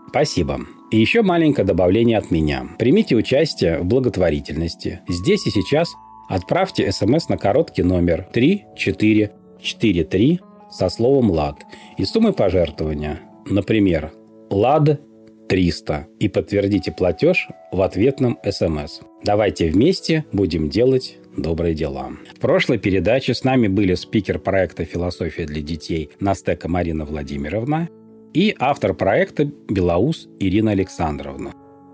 Спасибо. 0.10 0.62
И 0.92 0.98
еще 0.98 1.24
маленькое 1.24 1.68
добавление 1.68 2.18
от 2.18 2.32
меня. 2.32 2.66
Примите 2.80 3.16
участие 3.16 3.80
в 3.80 3.86
благотворительности. 3.86 5.02
Здесь 5.10 5.46
и 5.48 5.50
сейчас 5.50 5.94
отправьте 6.30 6.90
смс 6.92 7.28
на 7.28 7.38
короткий 7.38 7.84
номер 7.84 8.30
3443 8.32 10.40
со 10.72 10.90
словом 10.90 11.32
«ЛАД» 11.32 11.66
и 11.98 12.06
суммой 12.06 12.34
пожертвования, 12.34 13.20
например, 13.46 14.14
«ЛАД 14.50 15.02
300» 15.50 16.06
и 16.20 16.28
подтвердите 16.28 16.92
платеж 16.92 17.48
в 17.72 17.82
ответном 17.82 18.38
смс. 18.50 19.02
Давайте 19.24 19.70
вместе 19.70 20.26
будем 20.32 20.70
делать 20.70 21.18
добрые 21.38 21.74
дела. 21.74 22.12
В 22.36 22.40
прошлой 22.40 22.78
передаче 22.78 23.34
с 23.34 23.44
нами 23.44 23.68
были 23.68 23.96
спикер 23.96 24.40
проекта 24.40 24.86
«Философия 24.86 25.46
для 25.46 25.62
детей» 25.62 26.10
Настека 26.20 26.68
Марина 26.68 27.06
Владимировна 27.06 27.90
и 28.34 28.56
автор 28.60 28.94
проекта 28.94 29.46
«Белоус» 29.46 30.28
Ирина 30.40 30.72
Александровна. 30.72 31.54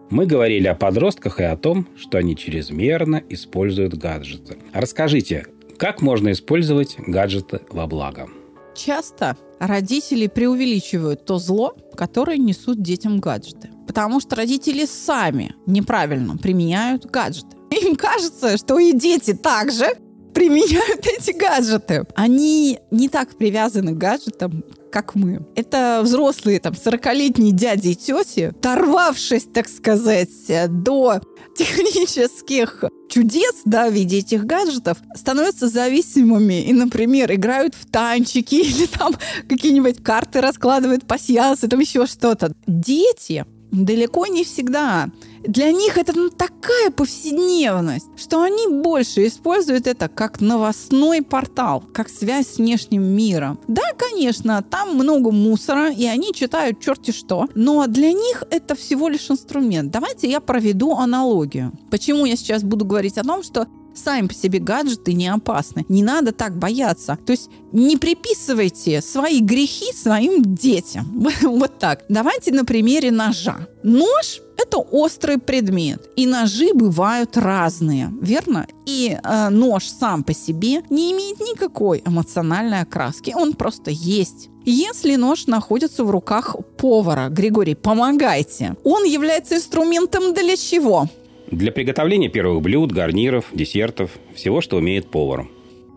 Мы 0.09 0.25
говорили 0.25 0.67
о 0.67 0.75
подростках 0.75 1.39
и 1.39 1.43
о 1.43 1.55
том, 1.55 1.87
что 1.95 2.17
они 2.17 2.35
чрезмерно 2.35 3.23
используют 3.29 3.93
гаджеты. 3.93 4.57
Расскажите, 4.73 5.45
как 5.77 6.01
можно 6.01 6.31
использовать 6.33 6.97
гаджеты 6.99 7.61
во 7.69 7.87
благо? 7.87 8.27
Часто 8.75 9.37
родители 9.59 10.27
преувеличивают 10.27 11.25
то 11.25 11.37
зло, 11.37 11.75
которое 11.95 12.37
несут 12.37 12.81
детям 12.81 13.19
гаджеты. 13.19 13.69
Потому 13.87 14.19
что 14.19 14.35
родители 14.35 14.85
сами 14.85 15.55
неправильно 15.65 16.37
применяют 16.37 17.05
гаджеты. 17.05 17.57
Им 17.71 17.95
кажется, 17.95 18.57
что 18.57 18.79
и 18.79 18.93
дети 18.93 19.33
также 19.33 19.95
применяют 20.33 21.05
эти 21.05 21.31
гаджеты. 21.31 22.05
Они 22.15 22.79
не 22.91 23.09
так 23.09 23.37
привязаны 23.37 23.93
к 23.93 23.97
гаджетам, 23.97 24.63
как 24.91 25.15
мы. 25.15 25.45
Это 25.55 26.01
взрослые, 26.03 26.59
там, 26.59 26.73
40-летние 26.73 27.51
дяди 27.51 27.89
и 27.89 27.95
тети, 27.95 28.53
торвавшись, 28.61 29.47
так 29.53 29.69
сказать, 29.69 30.29
до 30.67 31.21
технических 31.55 32.83
чудес, 33.09 33.61
да, 33.65 33.89
в 33.89 33.93
виде 33.93 34.19
этих 34.19 34.45
гаджетов, 34.45 34.97
становятся 35.15 35.67
зависимыми 35.67 36.61
и, 36.61 36.73
например, 36.73 37.33
играют 37.33 37.75
в 37.75 37.89
танчики 37.89 38.55
или 38.63 38.85
там 38.85 39.15
какие-нибудь 39.47 40.03
карты 40.03 40.41
раскладывают 40.41 41.05
пасьянсы, 41.05 41.67
там 41.67 41.79
еще 41.79 42.05
что-то. 42.05 42.53
Дети 42.67 43.45
далеко 43.71 44.27
не 44.27 44.43
всегда 44.43 45.09
для 45.43 45.71
них 45.71 45.97
это 45.97 46.13
ну, 46.15 46.29
такая 46.29 46.91
повседневность, 46.91 48.07
что 48.15 48.41
они 48.41 48.67
больше 48.67 49.25
используют 49.27 49.87
это 49.87 50.07
как 50.07 50.41
новостной 50.41 51.21
портал, 51.21 51.83
как 51.93 52.09
связь 52.09 52.47
с 52.47 52.57
внешним 52.57 53.03
миром. 53.03 53.59
Да, 53.67 53.81
конечно, 53.97 54.61
там 54.61 54.95
много 54.95 55.31
мусора, 55.31 55.91
и 55.91 56.05
они 56.05 56.33
читают 56.33 56.79
черти 56.79 57.11
что, 57.11 57.47
но 57.55 57.87
для 57.87 58.11
них 58.11 58.43
это 58.49 58.75
всего 58.75 59.07
лишь 59.07 59.29
инструмент. 59.29 59.91
Давайте 59.91 60.29
я 60.29 60.39
проведу 60.39 60.95
аналогию. 60.95 61.71
Почему 61.89 62.25
я 62.25 62.35
сейчас 62.35 62.63
буду 62.63 62.85
говорить 62.85 63.17
о 63.17 63.23
том, 63.23 63.43
что 63.43 63.67
сами 63.93 64.27
по 64.27 64.33
себе 64.33 64.59
гаджеты 64.59 65.13
не 65.13 65.27
опасны. 65.27 65.85
Не 65.89 66.03
надо 66.03 66.31
так 66.31 66.57
бояться. 66.57 67.17
То 67.25 67.31
есть 67.31 67.49
не 67.71 67.97
приписывайте 67.97 69.01
свои 69.01 69.39
грехи 69.39 69.93
своим 69.93 70.43
детям. 70.55 71.27
вот 71.41 71.79
так. 71.79 72.03
Давайте 72.09 72.51
на 72.51 72.65
примере 72.65 73.11
ножа. 73.11 73.67
Нож 73.83 74.41
это 74.61 74.77
острый 74.77 75.37
предмет, 75.37 76.07
и 76.15 76.27
ножи 76.27 76.73
бывают 76.73 77.35
разные, 77.35 78.11
верно? 78.21 78.67
И 78.85 79.17
э, 79.21 79.49
нож 79.49 79.85
сам 79.85 80.23
по 80.23 80.33
себе 80.33 80.83
не 80.89 81.11
имеет 81.11 81.39
никакой 81.39 82.03
эмоциональной 82.05 82.81
окраски, 82.81 83.33
он 83.35 83.53
просто 83.53 83.89
есть. 83.91 84.49
Если 84.63 85.15
нож 85.15 85.47
находится 85.47 86.03
в 86.03 86.11
руках 86.11 86.55
повара, 86.77 87.29
Григорий, 87.29 87.73
помогайте. 87.73 88.75
Он 88.83 89.03
является 89.03 89.55
инструментом 89.55 90.33
для 90.35 90.55
чего? 90.55 91.07
Для 91.51 91.71
приготовления 91.71 92.29
первых 92.29 92.61
блюд, 92.61 92.91
гарниров, 92.91 93.45
десертов, 93.53 94.11
всего, 94.33 94.61
что 94.61 94.77
умеет 94.77 95.11
повар. 95.11 95.47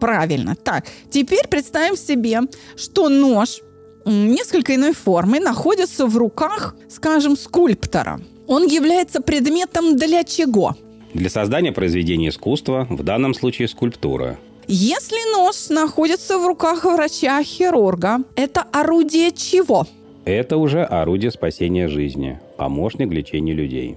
Правильно. 0.01 0.57
Так, 0.57 0.87
теперь 1.11 1.47
представим 1.49 1.97
себе, 1.97 2.41
что 2.77 3.09
нож 3.09 3.61
несколько 4.05 4.75
иной 4.75 4.93
формы 4.93 5.41
находится 5.41 6.07
в 6.07 6.17
руках, 6.17 6.77
скажем, 6.89 7.37
скульптора. 7.37 8.21
Он 8.47 8.67
является 8.67 9.23
предметом 9.23 9.97
для 9.97 10.25
чего? 10.25 10.77
Для 11.15 11.31
создания 11.31 11.73
произведения 11.73 12.29
искусства, 12.29 12.87
в 12.91 13.03
данном 13.03 13.35
случае 13.35 13.69
скульптура. 13.69 14.39
Если 14.67 15.33
нож 15.33 15.69
находится 15.69 16.39
в 16.39 16.47
руках 16.47 16.85
врача-хирурга, 16.85 18.25
это 18.35 18.63
орудие 18.73 19.31
чего? 19.31 19.87
Это 20.25 20.57
уже 20.57 20.83
орудие 20.83 21.31
спасения 21.31 21.87
жизни, 21.87 22.41
помощник 22.57 23.13
лечения 23.13 23.53
людей. 23.53 23.97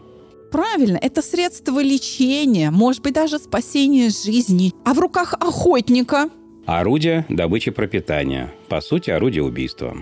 Правильно, 0.52 0.98
это 1.02 1.22
средство 1.22 1.80
лечения, 1.82 2.72
может 2.72 3.02
быть, 3.02 3.14
даже 3.14 3.38
спасения 3.40 4.10
жизни. 4.10 4.74
А 4.86 4.94
в 4.94 5.00
руках 5.00 5.34
охотника? 5.34 6.30
Орудие 6.66 7.26
добычи 7.30 7.72
пропитания. 7.72 8.54
По 8.68 8.82
сути, 8.82 9.10
орудие 9.10 9.44
убийства. 9.44 9.96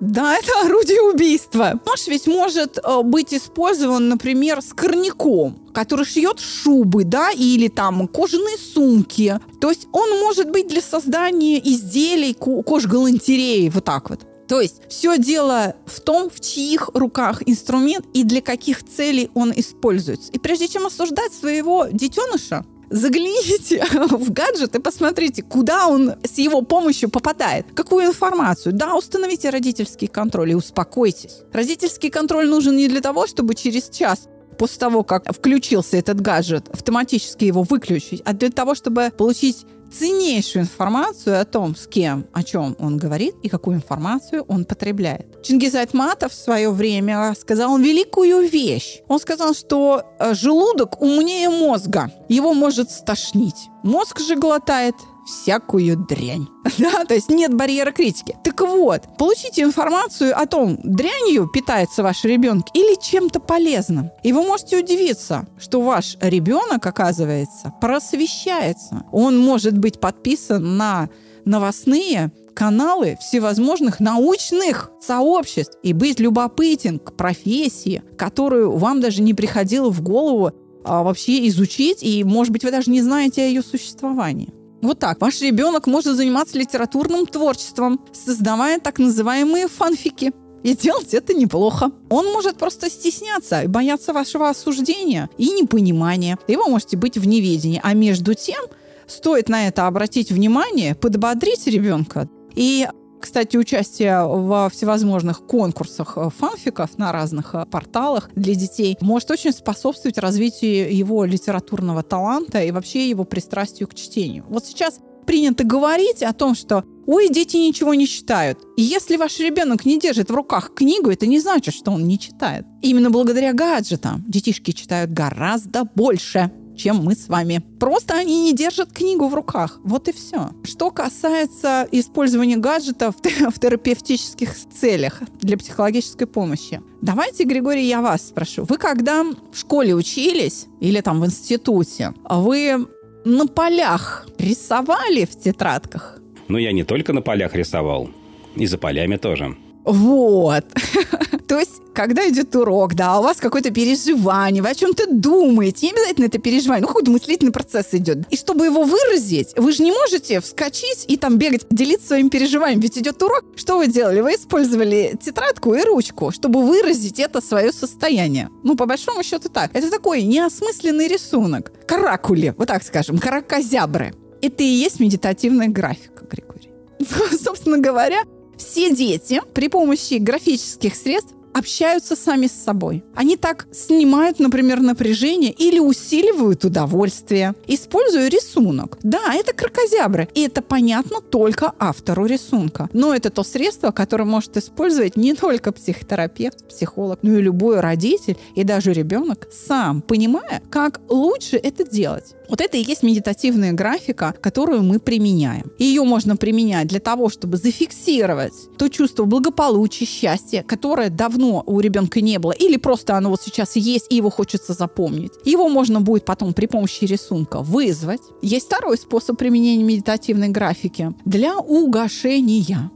Да, 0.00 0.34
это 0.38 0.66
орудие 0.66 1.02
убийства. 1.02 1.78
Нож 1.86 2.06
ведь 2.08 2.26
может 2.26 2.78
э, 2.78 3.02
быть 3.02 3.34
использован, 3.34 4.08
например, 4.08 4.62
с 4.62 4.72
корняком, 4.72 5.58
который 5.72 6.06
шьет 6.06 6.40
шубы, 6.40 7.04
да, 7.04 7.30
или 7.30 7.68
там 7.68 8.08
кожаные 8.08 8.56
сумки. 8.56 9.38
То 9.60 9.68
есть 9.68 9.86
он 9.92 10.10
может 10.20 10.50
быть 10.50 10.68
для 10.68 10.80
создания 10.80 11.58
изделий 11.58 12.34
кож-галантереи, 12.34 13.68
вот 13.68 13.84
так 13.84 14.10
вот. 14.10 14.26
То 14.50 14.60
есть 14.60 14.82
все 14.88 15.16
дело 15.16 15.76
в 15.86 16.00
том, 16.00 16.28
в 16.28 16.40
чьих 16.40 16.90
руках 16.92 17.40
инструмент 17.46 18.04
и 18.14 18.24
для 18.24 18.40
каких 18.40 18.84
целей 18.84 19.30
он 19.34 19.52
используется. 19.54 20.32
И 20.32 20.40
прежде 20.40 20.66
чем 20.66 20.86
осуждать 20.86 21.32
своего 21.32 21.86
детеныша, 21.86 22.64
загляните 22.90 23.84
в 24.10 24.32
гаджет 24.32 24.74
и 24.74 24.80
посмотрите, 24.80 25.44
куда 25.44 25.86
он 25.86 26.14
с 26.24 26.36
его 26.38 26.62
помощью 26.62 27.10
попадает, 27.10 27.66
какую 27.76 28.06
информацию. 28.06 28.72
Да, 28.72 28.96
установите 28.96 29.50
родительский 29.50 30.08
контроль 30.08 30.50
и 30.50 30.54
успокойтесь. 30.56 31.42
Родительский 31.52 32.10
контроль 32.10 32.48
нужен 32.48 32.76
не 32.76 32.88
для 32.88 33.00
того, 33.00 33.28
чтобы 33.28 33.54
через 33.54 33.88
час 33.88 34.26
после 34.58 34.80
того, 34.80 35.04
как 35.04 35.32
включился 35.32 35.96
этот 35.96 36.20
гаджет, 36.20 36.68
автоматически 36.72 37.44
его 37.44 37.62
выключить, 37.62 38.20
а 38.24 38.32
для 38.32 38.50
того, 38.50 38.74
чтобы 38.74 39.12
получить 39.16 39.64
ценнейшую 39.92 40.62
информацию 40.62 41.40
о 41.40 41.44
том, 41.44 41.74
с 41.74 41.86
кем, 41.86 42.26
о 42.32 42.42
чем 42.42 42.76
он 42.78 42.96
говорит 42.96 43.34
и 43.42 43.48
какую 43.48 43.76
информацию 43.76 44.44
он 44.48 44.64
потребляет. 44.64 45.42
Чингиз 45.42 45.74
Айтматов 45.74 46.32
в 46.32 46.34
свое 46.34 46.70
время 46.70 47.34
сказал 47.38 47.78
великую 47.78 48.48
вещь. 48.48 49.00
Он 49.08 49.18
сказал, 49.18 49.54
что 49.54 50.04
э, 50.18 50.34
желудок 50.34 51.00
умнее 51.00 51.48
мозга. 51.48 52.10
Его 52.28 52.54
может 52.54 52.90
стошнить. 52.90 53.68
Мозг 53.82 54.20
же 54.20 54.36
глотает 54.36 54.94
всякую 55.26 55.96
дрянь. 55.96 56.46
Да, 56.78 57.04
то 57.04 57.14
есть 57.14 57.28
нет 57.28 57.52
барьера 57.52 57.92
критики. 57.92 58.36
Так 58.42 58.60
вот, 58.60 59.02
получите 59.18 59.62
информацию 59.62 60.38
о 60.38 60.46
том, 60.46 60.78
дрянью 60.82 61.46
питается 61.46 62.02
ваш 62.02 62.24
ребенок 62.24 62.66
или 62.74 62.98
чем-то 63.00 63.38
полезным. 63.40 64.10
И 64.22 64.32
вы 64.32 64.42
можете 64.42 64.78
удивиться, 64.78 65.46
что 65.58 65.82
ваш 65.82 66.16
ребенок, 66.20 66.86
оказывается, 66.86 67.74
просвещается. 67.80 69.04
Он 69.12 69.38
может 69.38 69.76
быть 69.76 70.00
подписан 70.00 70.78
на 70.78 71.10
новостные 71.44 72.32
каналы 72.54 73.16
всевозможных 73.20 74.00
научных 74.00 74.90
сообществ 75.00 75.78
и 75.82 75.92
быть 75.92 76.20
любопытен 76.20 76.98
к 76.98 77.16
профессии, 77.16 78.02
которую 78.16 78.76
вам 78.76 79.00
даже 79.00 79.22
не 79.22 79.34
приходило 79.34 79.90
в 79.90 80.02
голову 80.02 80.52
а, 80.84 81.02
вообще 81.02 81.46
изучить, 81.48 82.02
и, 82.02 82.24
может 82.24 82.52
быть, 82.52 82.64
вы 82.64 82.70
даже 82.70 82.90
не 82.90 83.02
знаете 83.02 83.42
о 83.42 83.46
ее 83.46 83.62
существовании. 83.62 84.52
Вот 84.82 84.98
так. 84.98 85.20
Ваш 85.20 85.40
ребенок 85.40 85.86
может 85.86 86.16
заниматься 86.16 86.58
литературным 86.58 87.26
творчеством, 87.26 88.00
создавая 88.12 88.80
так 88.80 88.98
называемые 88.98 89.68
фанфики. 89.68 90.32
И 90.62 90.74
делать 90.74 91.14
это 91.14 91.32
неплохо. 91.32 91.90
Он 92.10 92.26
может 92.26 92.58
просто 92.58 92.90
стесняться 92.90 93.62
и 93.62 93.66
бояться 93.66 94.12
вашего 94.12 94.48
осуждения 94.48 95.30
и 95.38 95.50
непонимания. 95.50 96.38
И 96.46 96.56
вы 96.56 96.66
можете 96.66 96.96
быть 96.96 97.16
в 97.16 97.26
неведении. 97.26 97.80
А 97.82 97.94
между 97.94 98.34
тем, 98.34 98.62
стоит 99.06 99.48
на 99.48 99.68
это 99.68 99.86
обратить 99.86 100.30
внимание, 100.30 100.94
подбодрить 100.94 101.66
ребенка 101.66 102.28
и 102.54 102.86
кстати, 103.30 103.56
участие 103.56 104.26
во 104.26 104.68
всевозможных 104.68 105.46
конкурсах 105.46 106.14
э, 106.16 106.30
фанфиков 106.36 106.98
на 106.98 107.12
разных 107.12 107.54
э, 107.54 107.64
порталах 107.64 108.28
для 108.34 108.56
детей 108.56 108.98
может 109.00 109.30
очень 109.30 109.52
способствовать 109.52 110.18
развитию 110.18 110.92
его 110.92 111.24
литературного 111.24 112.02
таланта 112.02 112.60
и 112.60 112.72
вообще 112.72 113.08
его 113.08 113.22
пристрастию 113.22 113.86
к 113.86 113.94
чтению. 113.94 114.44
Вот 114.48 114.64
сейчас 114.64 114.98
принято 115.26 115.62
говорить 115.62 116.24
о 116.24 116.32
том, 116.32 116.56
что 116.56 116.82
ой, 117.06 117.28
дети 117.28 117.56
ничего 117.56 117.94
не 117.94 118.08
читают. 118.08 118.58
И 118.76 118.82
если 118.82 119.16
ваш 119.16 119.38
ребенок 119.38 119.84
не 119.84 120.00
держит 120.00 120.28
в 120.28 120.34
руках 120.34 120.74
книгу, 120.74 121.08
это 121.08 121.28
не 121.28 121.38
значит, 121.38 121.72
что 121.72 121.92
он 121.92 122.08
не 122.08 122.18
читает. 122.18 122.66
Именно 122.82 123.10
благодаря 123.10 123.52
гаджетам 123.52 124.24
детишки 124.26 124.72
читают 124.72 125.12
гораздо 125.12 125.84
больше 125.84 126.50
чем 126.80 126.96
мы 126.96 127.14
с 127.14 127.28
вами. 127.28 127.62
Просто 127.78 128.14
они 128.14 128.42
не 128.42 128.54
держат 128.54 128.92
книгу 128.92 129.28
в 129.28 129.34
руках. 129.34 129.78
Вот 129.84 130.08
и 130.08 130.12
все. 130.12 130.50
Что 130.64 130.90
касается 130.90 131.86
использования 131.92 132.56
гаджетов 132.56 133.14
в 133.54 133.58
терапевтических 133.60 134.54
целях 134.56 135.20
для 135.40 135.56
психологической 135.56 136.26
помощи. 136.26 136.80
Давайте, 137.02 137.44
Григорий, 137.44 137.86
я 137.86 138.00
вас 138.00 138.28
спрошу. 138.28 138.64
Вы 138.64 138.78
когда 138.78 139.24
в 139.24 139.58
школе 139.58 139.94
учились 139.94 140.66
или 140.80 141.00
там 141.00 141.20
в 141.20 141.26
институте, 141.26 142.14
вы 142.28 142.86
на 143.24 143.46
полях 143.46 144.26
рисовали 144.38 145.24
в 145.24 145.38
тетрадках? 145.38 146.18
Ну, 146.48 146.58
я 146.58 146.72
не 146.72 146.84
только 146.84 147.12
на 147.12 147.22
полях 147.22 147.54
рисовал, 147.54 148.10
и 148.56 148.66
за 148.66 148.78
полями 148.78 149.16
тоже. 149.16 149.56
Вот. 149.84 150.64
То 151.48 151.58
есть, 151.58 151.80
когда 151.94 152.28
идет 152.28 152.54
урок, 152.54 152.94
да, 152.94 153.18
у 153.18 153.22
вас 153.22 153.38
какое-то 153.38 153.70
переживание, 153.70 154.62
вы 154.62 154.70
о 154.70 154.74
чем-то 154.74 155.06
думаете, 155.08 155.86
не 155.86 155.92
обязательно 155.92 156.26
это 156.26 156.38
переживание, 156.38 156.82
ну, 156.82 156.88
какой-то 156.88 157.10
мыслительный 157.10 157.52
процесс 157.52 157.88
идет. 157.92 158.18
И 158.30 158.36
чтобы 158.36 158.66
его 158.66 158.84
выразить, 158.84 159.52
вы 159.56 159.72
же 159.72 159.82
не 159.82 159.92
можете 159.92 160.40
вскочить 160.40 161.04
и 161.08 161.16
там 161.16 161.38
бегать, 161.38 161.66
делиться 161.70 162.08
своим 162.08 162.30
переживанием, 162.30 162.80
ведь 162.80 162.98
идет 162.98 163.22
урок. 163.22 163.44
Что 163.56 163.78
вы 163.78 163.88
делали? 163.88 164.20
Вы 164.20 164.34
использовали 164.34 165.18
тетрадку 165.20 165.74
и 165.74 165.82
ручку, 165.82 166.30
чтобы 166.30 166.62
выразить 166.62 167.18
это 167.18 167.40
свое 167.40 167.72
состояние. 167.72 168.48
Ну, 168.62 168.76
по 168.76 168.86
большому 168.86 169.22
счету 169.22 169.48
так. 169.48 169.74
Это 169.74 169.90
такой 169.90 170.22
неосмысленный 170.22 171.08
рисунок. 171.08 171.72
Каракули, 171.86 172.54
вот 172.56 172.68
так 172.68 172.82
скажем, 172.82 173.18
каракозябры. 173.18 174.14
Это 174.42 174.62
и 174.62 174.66
есть 174.66 175.00
медитативная 175.00 175.68
графика, 175.68 176.24
Григорий. 176.30 176.70
Собственно 177.42 177.78
говоря, 177.78 178.22
все 178.60 178.94
дети 178.94 179.40
при 179.54 179.68
помощи 179.68 180.14
графических 180.14 180.94
средств 180.94 181.34
общаются 181.52 182.14
сами 182.14 182.46
с 182.46 182.52
собой. 182.52 183.02
Они 183.14 183.36
так 183.36 183.66
снимают, 183.72 184.38
например, 184.38 184.80
напряжение 184.80 185.50
или 185.50 185.78
усиливают 185.78 186.64
удовольствие, 186.64 187.54
используя 187.66 188.28
рисунок. 188.28 188.98
Да, 189.02 189.34
это 189.34 189.52
крокозябры, 189.52 190.28
и 190.34 190.42
это 190.42 190.62
понятно 190.62 191.20
только 191.20 191.72
автору 191.78 192.26
рисунка. 192.26 192.88
Но 192.92 193.14
это 193.14 193.30
то 193.30 193.42
средство, 193.42 193.90
которое 193.90 194.24
может 194.24 194.56
использовать 194.56 195.16
не 195.16 195.34
только 195.34 195.72
психотерапевт, 195.72 196.68
психолог, 196.68 197.18
но 197.22 197.38
и 197.38 197.42
любой 197.42 197.80
родитель 197.80 198.36
и 198.54 198.62
даже 198.62 198.92
ребенок 198.92 199.48
сам, 199.50 200.02
понимая, 200.02 200.62
как 200.70 201.00
лучше 201.08 201.56
это 201.56 201.82
делать. 201.84 202.34
Вот 202.50 202.60
это 202.60 202.76
и 202.76 202.82
есть 202.82 203.04
медитативная 203.04 203.72
графика, 203.72 204.34
которую 204.40 204.82
мы 204.82 204.98
применяем. 204.98 205.70
Ее 205.78 206.02
можно 206.02 206.36
применять 206.36 206.88
для 206.88 206.98
того, 206.98 207.28
чтобы 207.28 207.56
зафиксировать 207.56 208.52
то 208.76 208.88
чувство 208.88 209.24
благополучия, 209.24 210.04
счастья, 210.04 210.64
которое 210.66 211.10
давно 211.10 211.62
у 211.64 211.78
ребенка 211.78 212.20
не 212.20 212.38
было, 212.38 212.50
или 212.50 212.76
просто 212.76 213.16
оно 213.16 213.30
вот 213.30 213.40
сейчас 213.40 213.76
есть, 213.76 214.06
и 214.10 214.16
его 214.16 214.30
хочется 214.30 214.72
запомнить. 214.72 215.32
Его 215.44 215.68
можно 215.68 216.00
будет 216.00 216.24
потом 216.24 216.52
при 216.52 216.66
помощи 216.66 217.04
рисунка 217.04 217.60
вызвать. 217.60 218.22
Есть 218.42 218.66
второй 218.66 218.98
способ 218.98 219.38
применения 219.38 219.84
медитативной 219.84 220.48
графики 220.48 221.14
для 221.24 221.56
угошения. 221.56 222.90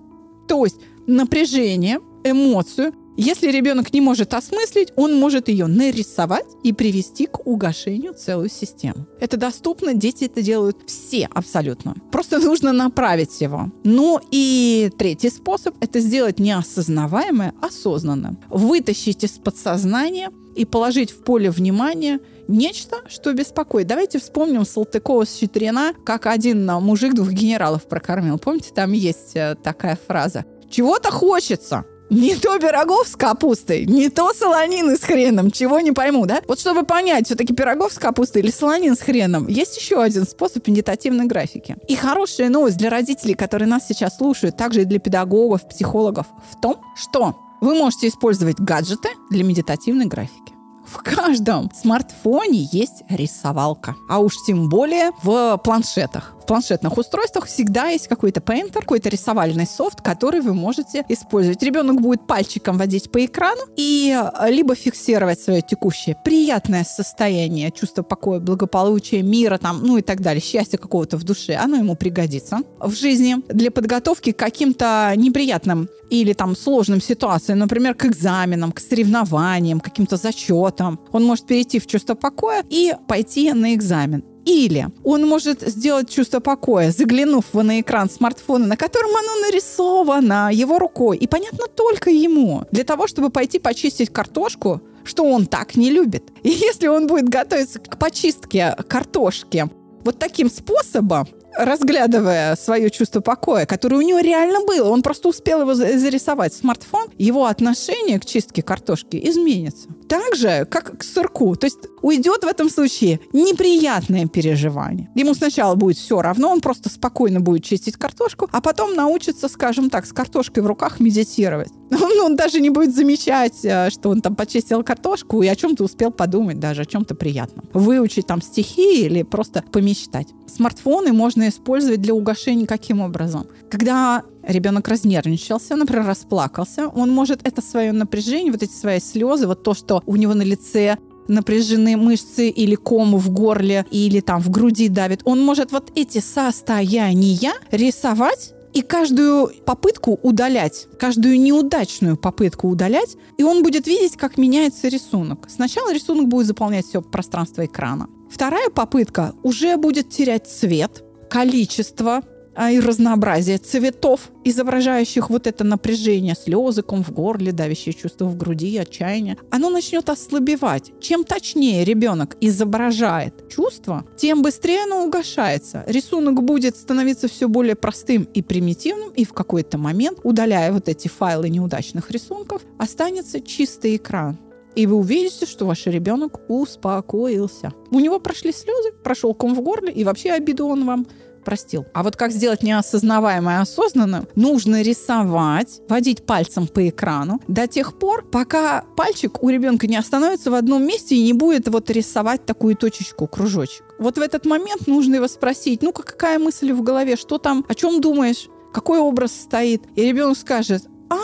То 0.48 0.64
есть 0.64 0.80
напряжение, 1.06 2.00
эмоцию 2.24 2.92
если 3.16 3.50
ребенок 3.50 3.92
не 3.92 4.00
может 4.00 4.34
осмыслить, 4.34 4.92
он 4.96 5.14
может 5.14 5.48
ее 5.48 5.66
нарисовать 5.66 6.46
и 6.64 6.72
привести 6.72 7.26
к 7.26 7.46
угошению 7.46 8.14
целую 8.14 8.48
систему. 8.48 9.06
Это 9.20 9.36
доступно, 9.36 9.94
дети 9.94 10.24
это 10.24 10.42
делают 10.42 10.78
все 10.86 11.28
абсолютно. 11.32 11.94
Просто 12.10 12.38
нужно 12.38 12.72
направить 12.72 13.40
его. 13.40 13.70
Ну 13.84 14.20
и 14.30 14.90
третий 14.98 15.30
способ– 15.30 15.76
это 15.80 16.00
сделать 16.00 16.40
неосознаваемое 16.40 17.54
осознанным. 17.62 18.38
Вытащить 18.48 19.22
из 19.24 19.32
подсознания 19.32 20.30
и 20.56 20.64
положить 20.64 21.10
в 21.10 21.18
поле 21.22 21.50
внимания 21.50 22.20
нечто, 22.48 22.96
что 23.08 23.32
беспокоит. 23.32 23.86
Давайте 23.86 24.18
вспомним 24.18 24.64
Салтыкова 24.64 25.24
с 25.24 25.36
Щедрина, 25.36 25.94
как 26.04 26.26
один 26.26 26.66
мужик 26.66 27.14
двух 27.14 27.30
генералов 27.30 27.86
прокормил. 27.88 28.38
Помните, 28.38 28.70
там 28.74 28.92
есть 28.92 29.34
э, 29.34 29.56
такая 29.62 29.98
фраза. 30.06 30.44
Чего-то 30.70 31.10
хочется, 31.10 31.84
не 32.10 32.36
то 32.36 32.58
пирогов 32.58 33.08
с 33.08 33.16
капустой, 33.16 33.86
не 33.86 34.08
то 34.08 34.32
солонины 34.32 34.96
с 34.96 35.00
хреном, 35.00 35.50
чего 35.50 35.80
не 35.80 35.92
пойму, 35.92 36.26
да? 36.26 36.42
Вот 36.46 36.60
чтобы 36.60 36.84
понять, 36.84 37.26
все-таки 37.26 37.54
пирогов 37.54 37.92
с 37.92 37.98
капустой 37.98 38.42
или 38.42 38.50
солонин 38.50 38.96
с 38.96 39.00
хреном, 39.00 39.48
есть 39.48 39.76
еще 39.76 40.02
один 40.02 40.26
способ 40.26 40.66
медитативной 40.66 41.26
графики. 41.26 41.76
И 41.88 41.96
хорошая 41.96 42.48
новость 42.48 42.76
для 42.76 42.90
родителей, 42.90 43.34
которые 43.34 43.68
нас 43.68 43.86
сейчас 43.86 44.16
слушают, 44.18 44.56
также 44.56 44.82
и 44.82 44.84
для 44.84 44.98
педагогов, 44.98 45.68
психологов, 45.68 46.26
в 46.50 46.60
том, 46.60 46.76
что 46.96 47.36
вы 47.60 47.74
можете 47.74 48.08
использовать 48.08 48.60
гаджеты 48.60 49.08
для 49.30 49.44
медитативной 49.44 50.06
графики. 50.06 50.53
В 50.86 50.98
каждом 50.98 51.70
смартфоне 51.74 52.68
есть 52.70 53.02
рисовалка, 53.08 53.96
а 54.08 54.18
уж 54.18 54.34
тем 54.46 54.68
более 54.68 55.12
в 55.22 55.56
планшетах 55.64 56.34
в 56.44 56.46
планшетных 56.46 56.98
устройствах 56.98 57.46
всегда 57.46 57.86
есть 57.86 58.06
какой-то 58.06 58.42
пейнтер, 58.42 58.82
какой-то 58.82 59.08
рисовальный 59.08 59.66
софт, 59.66 60.02
который 60.02 60.42
вы 60.42 60.52
можете 60.52 61.02
использовать. 61.08 61.62
Ребенок 61.62 62.02
будет 62.02 62.26
пальчиком 62.26 62.76
водить 62.76 63.10
по 63.10 63.24
экрану 63.24 63.62
и 63.76 64.14
э, 64.14 64.50
либо 64.50 64.74
фиксировать 64.74 65.40
свое 65.40 65.62
текущее 65.62 66.18
приятное 66.22 66.84
состояние, 66.84 67.70
чувство 67.70 68.02
покоя, 68.02 68.40
благополучия, 68.40 69.22
мира, 69.22 69.56
там, 69.56 69.80
ну 69.82 69.96
и 69.96 70.02
так 70.02 70.20
далее, 70.20 70.42
счастья 70.42 70.76
какого-то 70.76 71.16
в 71.16 71.24
душе, 71.24 71.54
оно 71.54 71.76
ему 71.76 71.96
пригодится 71.96 72.58
в 72.78 72.92
жизни 72.92 73.36
для 73.48 73.70
подготовки 73.70 74.32
к 74.32 74.38
каким-то 74.38 75.14
неприятным 75.16 75.88
или 76.10 76.34
там 76.34 76.54
сложным 76.56 77.00
ситуациям, 77.00 77.58
например, 77.58 77.94
к 77.94 78.04
экзаменам, 78.04 78.72
к 78.72 78.80
соревнованиям, 78.80 79.80
каким-то 79.80 80.16
зачетам. 80.16 80.73
Он 80.80 81.24
может 81.24 81.46
перейти 81.46 81.78
в 81.78 81.86
чувство 81.86 82.14
покоя 82.14 82.64
и 82.68 82.94
пойти 83.06 83.52
на 83.52 83.74
экзамен. 83.74 84.24
Или 84.44 84.88
он 85.04 85.26
может 85.26 85.62
сделать 85.62 86.10
чувство 86.10 86.40
покоя, 86.40 86.90
заглянув 86.90 87.54
на 87.54 87.80
экран 87.80 88.10
смартфона, 88.10 88.66
на 88.66 88.76
котором 88.76 89.10
оно 89.16 89.46
нарисовано 89.46 90.50
его 90.52 90.78
рукой, 90.78 91.16
и 91.16 91.26
понятно 91.26 91.66
только 91.66 92.10
ему, 92.10 92.64
для 92.70 92.84
того, 92.84 93.06
чтобы 93.06 93.30
пойти 93.30 93.58
почистить 93.58 94.12
картошку, 94.12 94.82
что 95.02 95.24
он 95.24 95.46
так 95.46 95.76
не 95.76 95.90
любит. 95.90 96.24
И 96.42 96.50
если 96.50 96.88
он 96.88 97.06
будет 97.06 97.28
готовиться 97.28 97.78
к 97.78 97.98
почистке 97.98 98.76
картошки 98.88 99.66
вот 100.04 100.18
таким 100.18 100.50
способом, 100.50 101.26
разглядывая 101.56 102.56
свое 102.56 102.90
чувство 102.90 103.20
покоя, 103.20 103.64
которое 103.64 103.96
у 103.96 104.02
него 104.02 104.18
реально 104.18 104.60
было, 104.60 104.90
он 104.90 105.02
просто 105.02 105.28
успел 105.28 105.62
его 105.62 105.74
зарисовать 105.74 106.52
в 106.52 106.56
смартфон, 106.56 107.08
его 107.16 107.46
отношение 107.46 108.18
к 108.18 108.26
чистке 108.26 108.62
картошки 108.62 109.20
изменится. 109.22 109.88
Так 110.08 110.36
же, 110.36 110.66
как 110.70 110.98
к 110.98 111.02
сырку. 111.02 111.56
То 111.56 111.66
есть 111.66 111.78
уйдет 112.02 112.44
в 112.44 112.46
этом 112.46 112.68
случае 112.68 113.20
неприятное 113.32 114.26
переживание. 114.26 115.08
Ему 115.14 115.34
сначала 115.34 115.74
будет 115.74 115.96
все 115.96 116.20
равно, 116.20 116.50
он 116.50 116.60
просто 116.60 116.90
спокойно 116.90 117.40
будет 117.40 117.64
чистить 117.64 117.96
картошку, 117.96 118.48
а 118.52 118.60
потом 118.60 118.94
научится, 118.94 119.48
скажем 119.48 119.90
так, 119.90 120.06
с 120.06 120.12
картошкой 120.12 120.62
в 120.62 120.66
руках 120.66 121.00
медитировать. 121.00 121.70
Он, 121.90 122.20
он 122.24 122.36
даже 122.36 122.60
не 122.60 122.70
будет 122.70 122.94
замечать, 122.94 123.64
э, 123.64 123.90
что 123.90 124.10
он 124.10 124.20
там 124.20 124.36
почистил 124.36 124.82
картошку 124.82 125.42
и 125.42 125.48
о 125.48 125.56
чем-то 125.56 125.84
успел 125.84 126.10
подумать, 126.10 126.60
даже 126.60 126.82
о 126.82 126.84
чем-то 126.84 127.14
приятном. 127.14 127.66
Выучить 127.72 128.26
там 128.26 128.42
стихи 128.42 129.04
или 129.04 129.22
просто 129.22 129.64
помечтать. 129.72 130.28
Смартфоны 130.46 131.12
можно 131.12 131.48
использовать 131.48 132.00
для 132.00 132.14
угошения 132.14 132.66
каким 132.66 133.00
образом? 133.00 133.46
Когда 133.70 134.22
ребенок 134.42 134.88
разнервничался, 134.88 135.76
например, 135.76 136.06
расплакался, 136.06 136.88
он 136.88 137.10
может 137.10 137.46
это 137.46 137.62
свое 137.62 137.92
напряжение, 137.92 138.52
вот 138.52 138.62
эти 138.62 138.72
свои 138.72 139.00
слезы, 139.00 139.46
вот 139.46 139.62
то, 139.62 139.74
что 139.74 140.02
у 140.06 140.16
него 140.16 140.34
на 140.34 140.42
лице 140.42 140.98
напряжены 141.28 141.96
мышцы 141.96 142.48
или 142.48 142.74
кому 142.74 143.18
в 143.18 143.30
горле, 143.30 143.86
или 143.90 144.20
там 144.20 144.40
в 144.40 144.50
груди 144.50 144.88
давит, 144.88 145.22
он 145.24 145.42
может 145.42 145.72
вот 145.72 145.90
эти 145.94 146.18
состояния 146.18 147.52
рисовать 147.70 148.54
и 148.74 148.82
каждую 148.82 149.52
попытку 149.64 150.18
удалять, 150.22 150.88
каждую 150.98 151.40
неудачную 151.40 152.16
попытку 152.16 152.68
удалять, 152.68 153.16
и 153.38 153.44
он 153.44 153.62
будет 153.62 153.86
видеть, 153.86 154.16
как 154.16 154.36
меняется 154.36 154.88
рисунок. 154.88 155.46
Сначала 155.48 155.94
рисунок 155.94 156.28
будет 156.28 156.48
заполнять 156.48 156.86
все 156.86 157.00
пространство 157.00 157.64
экрана. 157.64 158.08
Вторая 158.30 158.68
попытка 158.70 159.32
уже 159.44 159.76
будет 159.76 160.10
терять 160.10 160.48
цвет, 160.48 161.04
количество, 161.30 162.22
и 162.70 162.80
разнообразие 162.80 163.58
цветов, 163.58 164.30
изображающих 164.44 165.30
вот 165.30 165.46
это 165.46 165.64
напряжение, 165.64 166.34
слезы, 166.34 166.82
ком 166.82 167.02
в 167.02 167.10
горле, 167.12 167.52
давящее 167.52 167.94
чувство 167.94 168.26
в 168.26 168.36
груди, 168.36 168.76
отчаяние, 168.76 169.36
оно 169.50 169.70
начнет 169.70 170.08
ослабевать. 170.08 170.92
Чем 171.00 171.24
точнее 171.24 171.84
ребенок 171.84 172.36
изображает 172.40 173.48
чувство, 173.48 174.04
тем 174.16 174.42
быстрее 174.42 174.84
оно 174.84 175.04
угошается. 175.04 175.84
Рисунок 175.86 176.42
будет 176.42 176.76
становиться 176.76 177.28
все 177.28 177.48
более 177.48 177.74
простым 177.74 178.28
и 178.34 178.42
примитивным, 178.42 179.10
и 179.10 179.24
в 179.24 179.32
какой-то 179.32 179.78
момент, 179.78 180.20
удаляя 180.22 180.72
вот 180.72 180.88
эти 180.88 181.08
файлы 181.08 181.48
неудачных 181.48 182.10
рисунков, 182.10 182.62
останется 182.78 183.40
чистый 183.40 183.96
экран. 183.96 184.38
И 184.74 184.86
вы 184.86 184.96
увидите, 184.96 185.46
что 185.46 185.66
ваш 185.66 185.86
ребенок 185.86 186.40
успокоился. 186.48 187.72
У 187.90 188.00
него 188.00 188.18
прошли 188.18 188.52
слезы, 188.52 188.90
прошел 189.04 189.32
ком 189.32 189.54
в 189.54 189.60
горле, 189.60 189.92
и 189.92 190.02
вообще 190.02 190.32
обиду 190.32 190.66
он 190.66 190.84
вам 190.84 191.06
простил. 191.44 191.86
А 191.94 192.02
вот 192.02 192.16
как 192.16 192.32
сделать 192.32 192.62
неосознаваемое 192.62 193.60
осознанным? 193.60 194.26
Нужно 194.34 194.82
рисовать, 194.82 195.80
водить 195.88 196.26
пальцем 196.26 196.66
по 196.66 196.88
экрану 196.88 197.40
до 197.46 197.66
тех 197.66 197.98
пор, 197.98 198.24
пока 198.24 198.84
пальчик 198.96 199.42
у 199.42 199.48
ребенка 199.48 199.86
не 199.86 199.96
остановится 199.96 200.50
в 200.50 200.54
одном 200.54 200.86
месте 200.86 201.14
и 201.14 201.22
не 201.22 201.32
будет 201.32 201.68
вот 201.68 201.90
рисовать 201.90 202.46
такую 202.46 202.76
точечку, 202.76 203.26
кружочек. 203.26 203.84
Вот 203.98 204.16
в 204.16 204.20
этот 204.20 204.46
момент 204.46 204.86
нужно 204.86 205.16
его 205.16 205.28
спросить, 205.28 205.82
ну-ка, 205.82 206.02
какая 206.02 206.38
мысль 206.38 206.72
в 206.72 206.82
голове, 206.82 207.16
что 207.16 207.38
там, 207.38 207.64
о 207.68 207.74
чем 207.74 208.00
думаешь? 208.00 208.48
какой 208.74 208.98
образ 208.98 209.32
стоит. 209.32 209.84
И 209.94 210.02
ребенок 210.02 210.36
скажет, 210.36 210.84
а, 211.08 211.16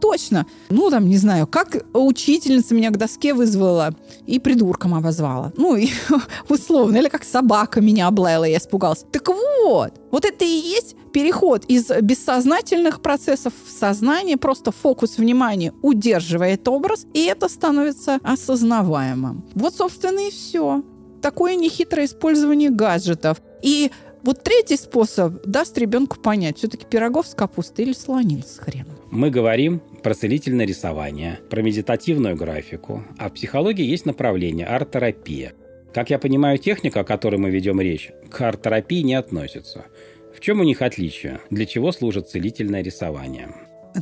точно. 0.00 0.46
Ну, 0.68 0.90
там, 0.90 1.08
не 1.08 1.16
знаю, 1.16 1.46
как 1.46 1.84
учительница 1.92 2.74
меня 2.74 2.90
к 2.90 2.96
доске 2.96 3.34
вызвала 3.34 3.94
и 4.26 4.38
придурком 4.38 4.94
обозвала. 4.94 5.52
Ну, 5.56 5.76
и, 5.76 5.88
условно. 6.48 6.96
Или 6.96 7.08
как 7.08 7.24
собака 7.24 7.80
меня 7.80 8.06
облаяла, 8.06 8.44
я 8.44 8.58
испугался. 8.58 9.06
Так 9.06 9.28
вот, 9.28 9.92
вот 10.10 10.24
это 10.24 10.44
и 10.44 10.48
есть 10.48 10.96
переход 11.12 11.64
из 11.66 11.88
бессознательных 11.88 13.02
процессов 13.02 13.52
в 13.66 13.70
сознание, 13.70 14.36
просто 14.36 14.72
фокус 14.72 15.18
внимания 15.18 15.72
удерживает 15.82 16.66
образ, 16.68 17.06
и 17.14 17.24
это 17.24 17.48
становится 17.48 18.18
осознаваемым. 18.22 19.44
Вот, 19.54 19.74
собственно, 19.74 20.20
и 20.20 20.30
все. 20.30 20.82
Такое 21.20 21.54
нехитрое 21.56 22.06
использование 22.06 22.70
гаджетов. 22.70 23.42
И 23.62 23.90
вот 24.22 24.42
третий 24.42 24.76
способ 24.76 25.44
даст 25.46 25.78
ребенку 25.78 26.18
понять, 26.18 26.58
все-таки 26.58 26.84
пирогов 26.84 27.26
с 27.26 27.34
капустой 27.34 27.86
или 27.86 27.92
слонин 27.92 28.42
с 28.42 28.58
хреном. 28.58 28.96
Мы 29.10 29.30
говорим 29.30 29.80
про 30.02 30.14
целительное 30.14 30.66
рисование, 30.66 31.40
про 31.48 31.62
медитативную 31.62 32.36
графику, 32.36 33.04
а 33.18 33.28
в 33.28 33.34
психологии 33.34 33.84
есть 33.84 34.06
направление– 34.06 34.66
арт-терапия. 34.68 35.54
Как 35.92 36.10
я 36.10 36.18
понимаю, 36.18 36.58
техника, 36.58 37.00
о 37.00 37.04
которой 37.04 37.36
мы 37.36 37.50
ведем 37.50 37.80
речь, 37.80 38.10
к 38.30 38.40
арт-терапии 38.40 39.02
не 39.02 39.14
относится. 39.14 39.86
В 40.34 40.40
чем 40.40 40.60
у 40.60 40.64
них 40.64 40.82
отличие? 40.82 41.40
Для 41.50 41.66
чего 41.66 41.90
служит 41.90 42.28
целительное 42.28 42.82
рисование? 42.82 43.48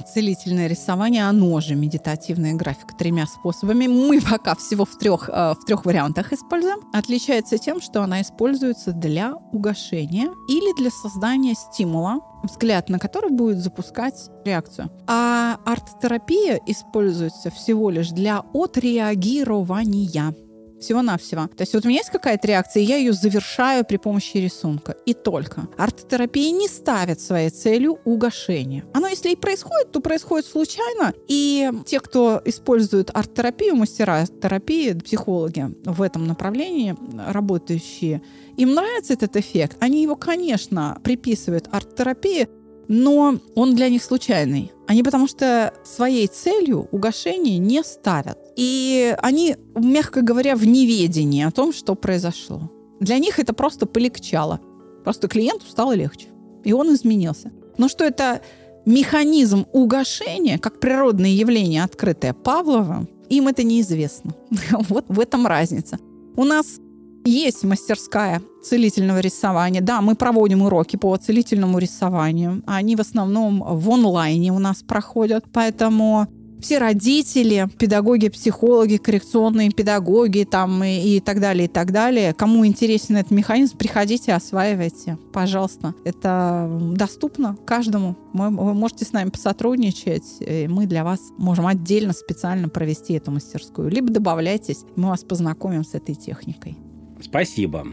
Целительное 0.06 0.66
рисование, 0.66 1.28
оно 1.28 1.60
же 1.60 1.74
медитативная 1.74 2.54
графика 2.54 2.94
тремя 2.96 3.26
способами. 3.26 3.86
Мы 3.86 4.20
пока 4.20 4.54
всего 4.54 4.84
в 4.84 4.96
трех, 4.98 5.28
э, 5.28 5.54
в 5.54 5.64
трех 5.66 5.84
вариантах 5.84 6.32
используем. 6.32 6.80
Отличается 6.92 7.58
тем, 7.58 7.80
что 7.80 8.02
она 8.02 8.22
используется 8.22 8.92
для 8.92 9.34
угошения 9.52 10.30
или 10.48 10.76
для 10.80 10.90
создания 10.90 11.54
стимула, 11.54 12.20
взгляд 12.42 12.88
на 12.88 12.98
который 12.98 13.30
будет 13.30 13.58
запускать 13.58 14.30
реакцию. 14.44 14.90
А 15.06 15.58
арт-терапия 15.64 16.60
используется 16.66 17.50
всего 17.50 17.90
лишь 17.90 18.10
для 18.10 18.42
отреагирования. 18.54 20.34
Всего-навсего. 20.80 21.48
То 21.48 21.62
есть 21.62 21.74
вот 21.74 21.84
у 21.84 21.88
меня 21.88 21.98
есть 21.98 22.10
какая-то 22.10 22.46
реакция, 22.46 22.82
и 22.82 22.86
я 22.86 22.96
ее 22.96 23.12
завершаю 23.12 23.84
при 23.84 23.96
помощи 23.96 24.36
рисунка. 24.36 24.96
И 25.06 25.14
только. 25.14 25.68
Арт-терапия 25.76 26.50
не 26.52 26.68
ставит 26.68 27.20
своей 27.20 27.50
целью 27.50 27.98
угошение. 28.04 28.84
Оно, 28.94 29.08
если 29.08 29.30
и 29.30 29.36
происходит, 29.36 29.92
то 29.92 30.00
происходит 30.00 30.46
случайно. 30.46 31.12
И 31.26 31.70
те, 31.86 32.00
кто 32.00 32.40
использует 32.44 33.10
арт-терапию, 33.14 33.76
мастера 33.76 34.24
терапии, 34.26 34.92
психологи 34.92 35.74
в 35.84 36.02
этом 36.02 36.26
направлении, 36.26 36.96
работающие, 37.28 38.22
им 38.56 38.74
нравится 38.74 39.14
этот 39.14 39.36
эффект. 39.36 39.76
Они 39.80 40.02
его, 40.02 40.16
конечно, 40.16 40.98
приписывают 41.02 41.68
арт-терапии, 41.70 42.48
но 42.88 43.38
он 43.54 43.74
для 43.74 43.88
них 43.88 44.02
случайный. 44.02 44.72
Они 44.86 45.02
потому 45.02 45.28
что 45.28 45.74
своей 45.84 46.26
целью 46.26 46.88
угошение 46.90 47.58
не 47.58 47.82
ставят. 47.84 48.38
И 48.58 49.14
они, 49.22 49.56
мягко 49.76 50.20
говоря, 50.20 50.56
в 50.56 50.66
неведении 50.66 51.44
о 51.44 51.52
том, 51.52 51.72
что 51.72 51.94
произошло. 51.94 52.68
Для 52.98 53.18
них 53.18 53.38
это 53.38 53.52
просто 53.52 53.86
полегчало. 53.86 54.58
Просто 55.04 55.28
клиенту 55.28 55.64
стало 55.70 55.92
легче. 55.94 56.26
И 56.64 56.72
он 56.72 56.92
изменился. 56.92 57.52
Но 57.78 57.86
что 57.86 58.02
это 58.02 58.40
механизм 58.84 59.64
угошения, 59.72 60.58
как 60.58 60.80
природное 60.80 61.30
явление, 61.30 61.84
открытое 61.84 62.32
Павловым, 62.32 63.08
им 63.28 63.46
это 63.46 63.62
неизвестно. 63.62 64.34
Вот 64.88 65.04
в 65.06 65.20
этом 65.20 65.46
разница. 65.46 66.00
У 66.36 66.42
нас 66.42 66.80
есть 67.24 67.62
мастерская 67.62 68.42
целительного 68.64 69.20
рисования. 69.20 69.82
Да, 69.82 70.00
мы 70.00 70.16
проводим 70.16 70.62
уроки 70.62 70.96
по 70.96 71.16
целительному 71.16 71.78
рисованию. 71.78 72.64
Они 72.66 72.96
в 72.96 73.00
основном 73.00 73.62
в 73.64 73.88
онлайне 73.88 74.52
у 74.52 74.58
нас 74.58 74.82
проходят. 74.82 75.44
Поэтому 75.52 76.26
все 76.60 76.78
родители, 76.78 77.68
педагоги, 77.78 78.28
психологи, 78.28 78.96
коррекционные 78.96 79.70
педагоги 79.70 80.44
там 80.44 80.82
и, 80.84 81.16
и 81.16 81.20
так 81.20 81.40
далее, 81.40 81.66
и 81.66 81.68
так 81.68 81.92
далее. 81.92 82.34
Кому 82.34 82.66
интересен 82.66 83.16
этот 83.16 83.30
механизм, 83.30 83.76
приходите, 83.76 84.32
осваивайте, 84.32 85.18
пожалуйста. 85.32 85.94
Это 86.04 86.68
доступно 86.94 87.56
каждому. 87.64 88.16
Вы, 88.32 88.50
вы 88.50 88.74
можете 88.74 89.04
с 89.04 89.12
нами 89.12 89.30
посотрудничать, 89.30 90.36
и 90.40 90.68
мы 90.68 90.86
для 90.86 91.04
вас 91.04 91.20
можем 91.38 91.66
отдельно 91.66 92.12
специально 92.12 92.68
провести 92.68 93.14
эту 93.14 93.30
мастерскую. 93.30 93.88
Либо 93.88 94.10
добавляйтесь, 94.10 94.84
мы 94.96 95.08
вас 95.08 95.24
познакомим 95.24 95.84
с 95.84 95.94
этой 95.94 96.14
техникой. 96.14 96.76
Спасибо. 97.22 97.86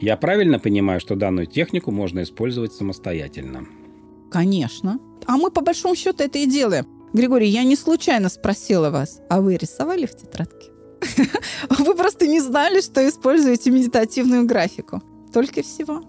Я 0.00 0.16
правильно 0.16 0.58
понимаю, 0.58 1.00
что 1.00 1.14
данную 1.14 1.46
технику 1.46 1.92
можно 1.92 2.22
использовать 2.22 2.72
самостоятельно? 2.72 3.66
Конечно. 4.30 4.98
А 5.26 5.36
мы 5.36 5.50
по 5.50 5.60
большому 5.60 5.94
счету 5.94 6.24
это 6.24 6.38
и 6.38 6.46
делаем. 6.46 6.86
Григорий, 7.12 7.48
я 7.48 7.64
не 7.64 7.76
случайно 7.76 8.28
спросила 8.28 8.90
вас, 8.90 9.20
а 9.28 9.40
вы 9.40 9.56
рисовали 9.56 10.06
в 10.06 10.16
тетрадке? 10.16 10.70
Вы 11.68 11.96
просто 11.96 12.28
не 12.28 12.40
знали, 12.40 12.80
что 12.80 13.06
используете 13.08 13.72
медитативную 13.72 14.46
графику. 14.46 15.02
Только 15.32 15.62
всего. 15.62 16.00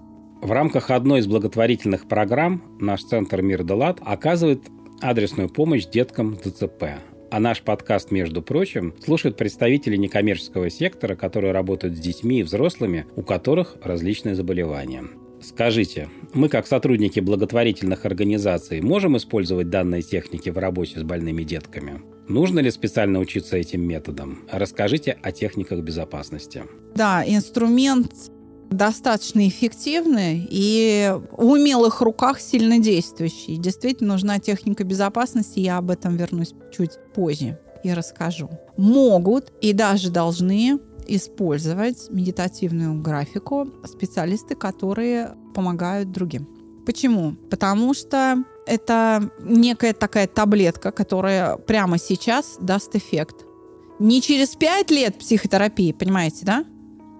В 0.41 0.51
рамках 0.51 0.91
одной 0.91 1.21
из 1.21 1.27
благотворительных 1.27 2.07
программ 2.07 2.61
наш 2.79 3.03
центр 3.03 3.41
«Мир 3.41 3.63
Далат» 3.63 3.99
оказывает 4.05 4.61
адресную 5.01 5.49
помощь 5.49 5.85
деткам 5.85 6.35
ДЦП. 6.35 6.83
А 7.31 7.39
наш 7.39 7.63
подкаст, 7.63 8.11
между 8.11 8.43
прочим, 8.43 8.93
слушают 9.03 9.37
представители 9.37 9.95
некоммерческого 9.97 10.69
сектора, 10.69 11.15
которые 11.15 11.51
работают 11.51 11.97
с 11.97 11.99
детьми 11.99 12.41
и 12.41 12.43
взрослыми, 12.43 13.07
у 13.15 13.23
которых 13.23 13.77
различные 13.83 14.35
заболевания. 14.35 15.05
Скажите, 15.43 16.09
мы 16.33 16.47
как 16.47 16.65
сотрудники 16.65 17.19
благотворительных 17.19 18.05
организаций 18.05 18.81
можем 18.81 19.17
использовать 19.17 19.69
данные 19.69 20.01
техники 20.01 20.49
в 20.49 20.57
работе 20.57 20.99
с 20.99 21.03
больными 21.03 21.43
детками? 21.43 22.01
Нужно 22.29 22.59
ли 22.61 22.71
специально 22.71 23.19
учиться 23.19 23.57
этим 23.57 23.81
методам? 23.81 24.47
Расскажите 24.49 25.17
о 25.21 25.33
техниках 25.33 25.81
безопасности. 25.81 26.63
Да, 26.95 27.23
инструмент 27.27 28.13
достаточно 28.71 29.45
эффективны 29.47 30.47
и 30.49 31.13
в 31.31 31.43
умелых 31.43 31.99
руках 31.99 32.39
сильно 32.39 32.79
действующие. 32.79 33.57
Действительно 33.57 34.13
нужна 34.13 34.39
техника 34.39 34.85
безопасности, 34.85 35.59
я 35.59 35.77
об 35.77 35.91
этом 35.91 36.15
вернусь 36.15 36.53
чуть 36.75 36.91
позже 37.13 37.59
и 37.83 37.93
расскажу. 37.93 38.49
Могут 38.77 39.51
и 39.61 39.73
даже 39.73 40.09
должны 40.09 40.79
использовать 41.07 42.09
медитативную 42.09 43.01
графику 43.01 43.67
специалисты, 43.85 44.55
которые 44.55 45.35
помогают 45.53 46.11
другим. 46.11 46.47
Почему? 46.85 47.35
Потому 47.49 47.93
что 47.93 48.43
это 48.65 49.29
некая 49.41 49.93
такая 49.93 50.27
таблетка, 50.27 50.91
которая 50.91 51.57
прямо 51.57 51.97
сейчас 51.97 52.57
даст 52.59 52.95
эффект. 52.95 53.45
Не 53.99 54.21
через 54.21 54.55
пять 54.55 54.91
лет 54.91 55.17
психотерапии, 55.17 55.91
понимаете, 55.91 56.45
да? 56.45 56.65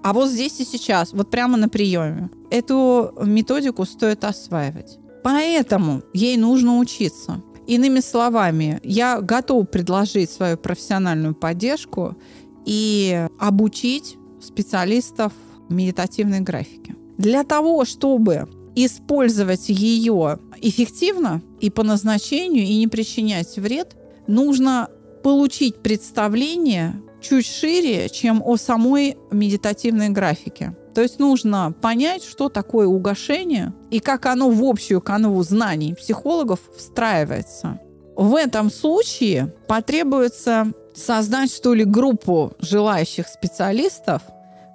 А 0.04 0.12
вот 0.12 0.30
здесь 0.30 0.60
и 0.60 0.65
сейчас, 0.65 1.13
вот 1.13 1.30
прямо 1.30 1.58
на 1.58 1.69
приеме. 1.69 2.30
Эту 2.50 3.13
методику 3.22 3.86
стоит 3.86 4.26
осваивать. 4.26 5.00
Поэтому 5.24 6.02
ей 6.13 6.36
нужно 6.36 6.78
учиться. 6.80 7.41
Иными 7.65 8.02
словами, 8.02 8.82
я 8.84 9.22
готов 9.22 9.69
предложить 9.69 10.30
свою 10.30 10.58
профессиональную 10.58 11.34
поддержку 11.34 12.17
и 12.65 13.28
обучить 13.39 14.17
специалистов 14.41 15.34
медитативной 15.69 16.41
графике. 16.41 16.95
Для 17.17 17.43
того, 17.43 17.86
чтобы 17.86 18.47
использовать 18.76 19.69
ее 19.69 20.39
эффективно 20.62 21.41
и 21.60 21.69
по 21.69 21.84
назначению, 21.84 22.65
и 22.65 22.78
не 22.78 22.88
причинять 22.88 23.56
вред, 23.58 23.95
нужно 24.28 24.89
получить 25.23 25.82
представление 25.82 27.02
чуть 27.21 27.45
шире, 27.45 28.10
чем 28.10 28.41
о 28.43 28.58
самой 28.58 29.17
медитативной 29.32 30.10
графике. 30.10 30.76
То 30.93 31.02
есть 31.02 31.19
нужно 31.19 31.73
понять, 31.82 32.23
что 32.23 32.49
такое 32.49 32.88
угошение 32.88 33.73
и 33.89 33.99
как 33.99 34.26
оно 34.26 34.49
в 34.49 34.63
общую 34.63 35.02
канву 35.02 35.41
знаний 35.43 35.95
психологов 35.95 36.60
встраивается. 36.78 37.80
В 38.15 38.36
этом 38.36 38.69
случае 38.69 39.54
потребуется 39.67 40.71
создать, 40.95 41.52
что 41.52 41.73
ли, 41.73 41.84
группу 41.84 42.54
желающих 42.60 43.28
специалистов, 43.28 44.21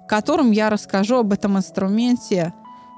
которым 0.07 0.51
я 0.51 0.69
расскажу 0.69 1.17
об 1.17 1.33
этом 1.33 1.57
инструменте 1.57 2.53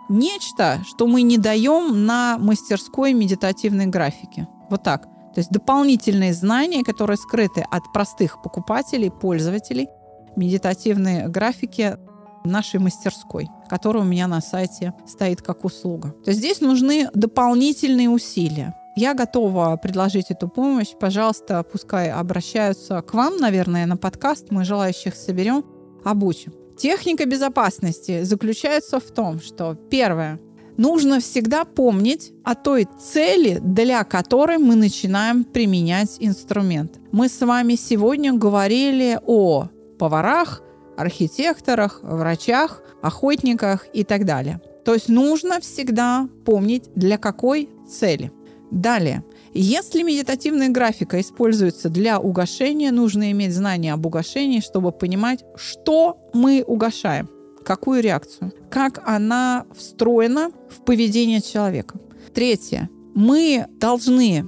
нечто, 0.09 0.83
что 0.87 1.07
мы 1.07 1.21
не 1.21 1.37
даем 1.37 2.05
на 2.05 2.37
мастерской 2.39 3.13
медитативной 3.13 3.85
графике. 3.85 4.47
Вот 4.69 4.83
так. 4.83 5.03
То 5.33 5.39
есть 5.39 5.49
дополнительные 5.49 6.33
знания, 6.33 6.83
которые 6.83 7.17
скрыты 7.17 7.65
от 7.69 7.93
простых 7.93 8.41
покупателей, 8.41 9.11
пользователей 9.11 9.87
медитативной 10.35 11.27
графики 11.27 11.97
нашей 12.43 12.79
мастерской, 12.79 13.49
которая 13.69 14.03
у 14.03 14.05
меня 14.05 14.27
на 14.27 14.41
сайте 14.41 14.93
стоит 15.07 15.41
как 15.41 15.63
услуга. 15.63 16.13
То 16.23 16.31
есть 16.31 16.39
здесь 16.39 16.59
нужны 16.59 17.09
дополнительные 17.13 18.09
усилия. 18.09 18.75
Я 18.95 19.13
готова 19.13 19.77
предложить 19.77 20.31
эту 20.31 20.49
помощь. 20.49 20.93
Пожалуйста, 20.99 21.63
пускай 21.63 22.11
обращаются 22.11 23.01
к 23.01 23.13
вам, 23.13 23.37
наверное, 23.37 23.85
на 23.85 23.95
подкаст. 23.95 24.47
Мы 24.49 24.65
желающих 24.65 25.15
соберем, 25.15 25.63
обучим. 26.03 26.53
Техника 26.77 27.25
безопасности 27.25 28.23
заключается 28.23 28.99
в 28.99 29.09
том, 29.11 29.39
что 29.39 29.75
первое, 29.75 30.39
нужно 30.75 31.21
всегда 31.21 31.63
помнить 31.63 32.33
о 32.43 32.55
той 32.55 32.87
цели, 32.99 33.59
для 33.61 34.03
которой 34.03 34.57
мы 34.57 34.75
начинаем 34.75 35.45
применять 35.45 36.17
инструмент. 36.19 36.99
Мы 37.13 37.29
с 37.29 37.39
вами 37.39 37.75
сегодня 37.75 38.33
говорили 38.33 39.19
о 39.25 39.69
поварах, 39.99 40.63
архитекторах, 40.97 41.99
врачах, 42.03 42.83
охотниках 43.01 43.85
и 43.93 44.03
так 44.03 44.25
далее. 44.25 44.59
То 44.83 44.93
есть 44.95 45.07
нужно 45.07 45.61
всегда 45.61 46.27
помнить, 46.45 46.89
для 46.95 47.17
какой 47.17 47.69
цели. 47.87 48.31
Далее. 48.71 49.23
Если 49.53 50.01
медитативная 50.01 50.69
графика 50.69 51.19
используется 51.19 51.89
для 51.89 52.19
угошения, 52.19 52.91
нужно 52.91 53.31
иметь 53.31 53.53
знание 53.53 53.93
об 53.93 54.05
угошении, 54.05 54.61
чтобы 54.61 54.93
понимать, 54.93 55.43
что 55.55 56.17
мы 56.33 56.63
угошаем 56.65 57.29
какую 57.65 58.01
реакцию, 58.01 58.53
как 58.71 59.01
она 59.05 59.65
встроена 59.75 60.51
в 60.69 60.83
поведение 60.83 61.41
человека. 61.41 61.99
Третье. 62.33 62.89
Мы 63.13 63.67
должны 63.79 64.47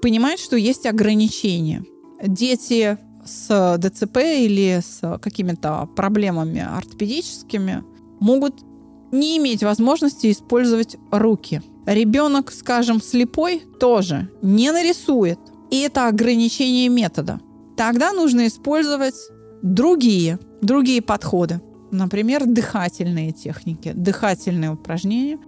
понимать, 0.00 0.38
что 0.38 0.56
есть 0.56 0.86
ограничения. 0.86 1.84
Дети 2.22 2.96
с 3.26 3.76
ДЦП 3.78 4.18
или 4.18 4.80
с 4.80 5.18
какими-то 5.18 5.88
проблемами 5.96 6.60
ортопедическими 6.60 7.82
могут 8.20 8.62
не 9.12 9.38
иметь 9.38 9.62
возможности 9.62 10.30
использовать 10.30 10.96
руки. 11.10 11.60
Ребенок, 11.86 12.50
скажем, 12.52 13.02
слепой 13.02 13.62
тоже 13.78 14.30
не 14.42 14.70
нарисует. 14.72 15.38
И 15.70 15.80
это 15.80 16.08
ограничение 16.08 16.88
метода. 16.88 17.40
Тогда 17.76 18.12
нужно 18.12 18.46
использовать 18.46 19.14
другие, 19.62 20.38
другие 20.62 21.02
подходы. 21.02 21.60
Например, 21.90 22.44
дыхательные 22.46 23.32
техники, 23.32 23.92
дыхательные 23.94 24.72
упражнения, 24.72 25.38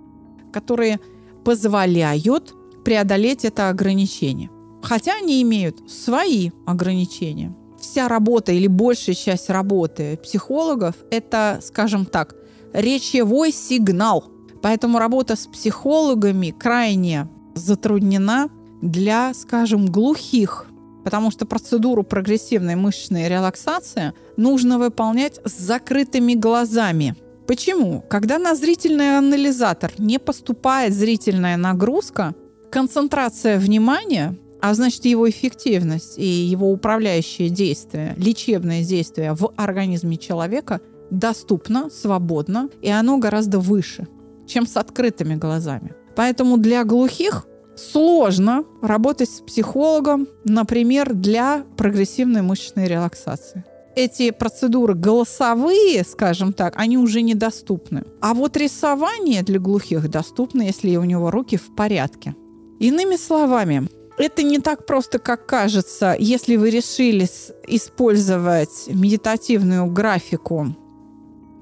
которые 0.52 1.00
позволяют 1.44 2.54
преодолеть 2.84 3.44
это 3.44 3.68
ограничение. 3.68 4.50
Хотя 4.82 5.14
они 5.16 5.42
имеют 5.42 5.90
свои 5.90 6.50
ограничения. 6.66 7.54
Вся 7.80 8.08
работа 8.08 8.52
или 8.52 8.66
большая 8.66 9.14
часть 9.14 9.50
работы 9.50 10.18
психологов– 10.22 10.94
это, 11.10 11.60
скажем 11.62 12.06
так, 12.06 12.34
речевой 12.72 13.52
сигнал. 13.52 14.24
Поэтому 14.66 14.98
работа 14.98 15.36
с 15.36 15.46
психологами 15.46 16.50
крайне 16.50 17.28
затруднена 17.54 18.48
для, 18.82 19.32
скажем, 19.32 19.86
глухих 19.86 20.66
потому 21.04 21.30
что 21.30 21.46
процедуру 21.46 22.02
прогрессивной 22.02 22.74
мышечной 22.74 23.28
релаксации 23.28 24.12
нужно 24.36 24.80
выполнять 24.80 25.38
с 25.44 25.56
закрытыми 25.56 26.34
глазами. 26.34 27.14
Почему? 27.46 28.02
Когда 28.10 28.40
на 28.40 28.56
зрительный 28.56 29.16
анализатор 29.18 29.92
не 29.98 30.18
поступает 30.18 30.92
зрительная 30.92 31.56
нагрузка, 31.56 32.34
концентрация 32.68 33.60
внимания, 33.60 34.36
а 34.60 34.74
значит 34.74 35.04
его 35.04 35.30
эффективность 35.30 36.18
и 36.18 36.26
его 36.26 36.72
управляющее 36.72 37.50
действие, 37.50 38.14
лечебное 38.16 38.82
действие 38.82 39.32
в 39.32 39.52
организме 39.54 40.16
человека 40.16 40.80
доступно, 41.12 41.88
свободно, 41.88 42.68
и 42.82 42.90
оно 42.90 43.18
гораздо 43.18 43.60
выше, 43.60 44.08
чем 44.46 44.66
с 44.66 44.76
открытыми 44.76 45.34
глазами. 45.34 45.94
Поэтому 46.14 46.56
для 46.56 46.84
глухих 46.84 47.46
сложно 47.76 48.64
работать 48.82 49.30
с 49.30 49.40
психологом, 49.40 50.28
например, 50.44 51.14
для 51.14 51.64
прогрессивной 51.76 52.42
мышечной 52.42 52.86
релаксации. 52.86 53.64
Эти 53.94 54.30
процедуры 54.30 54.94
голосовые, 54.94 56.04
скажем 56.04 56.52
так, 56.52 56.74
они 56.76 56.98
уже 56.98 57.22
недоступны. 57.22 58.04
А 58.20 58.34
вот 58.34 58.56
рисование 58.56 59.42
для 59.42 59.58
глухих 59.58 60.10
доступно, 60.10 60.62
если 60.62 60.96
у 60.96 61.04
него 61.04 61.30
руки 61.30 61.56
в 61.56 61.74
порядке. 61.74 62.34
Иными 62.78 63.16
словами, 63.16 63.88
это 64.18 64.42
не 64.42 64.58
так 64.58 64.86
просто, 64.86 65.18
как 65.18 65.46
кажется, 65.46 66.14
если 66.18 66.56
вы 66.56 66.70
решили 66.70 67.26
использовать 67.66 68.86
медитативную 68.88 69.86
графику 69.86 70.74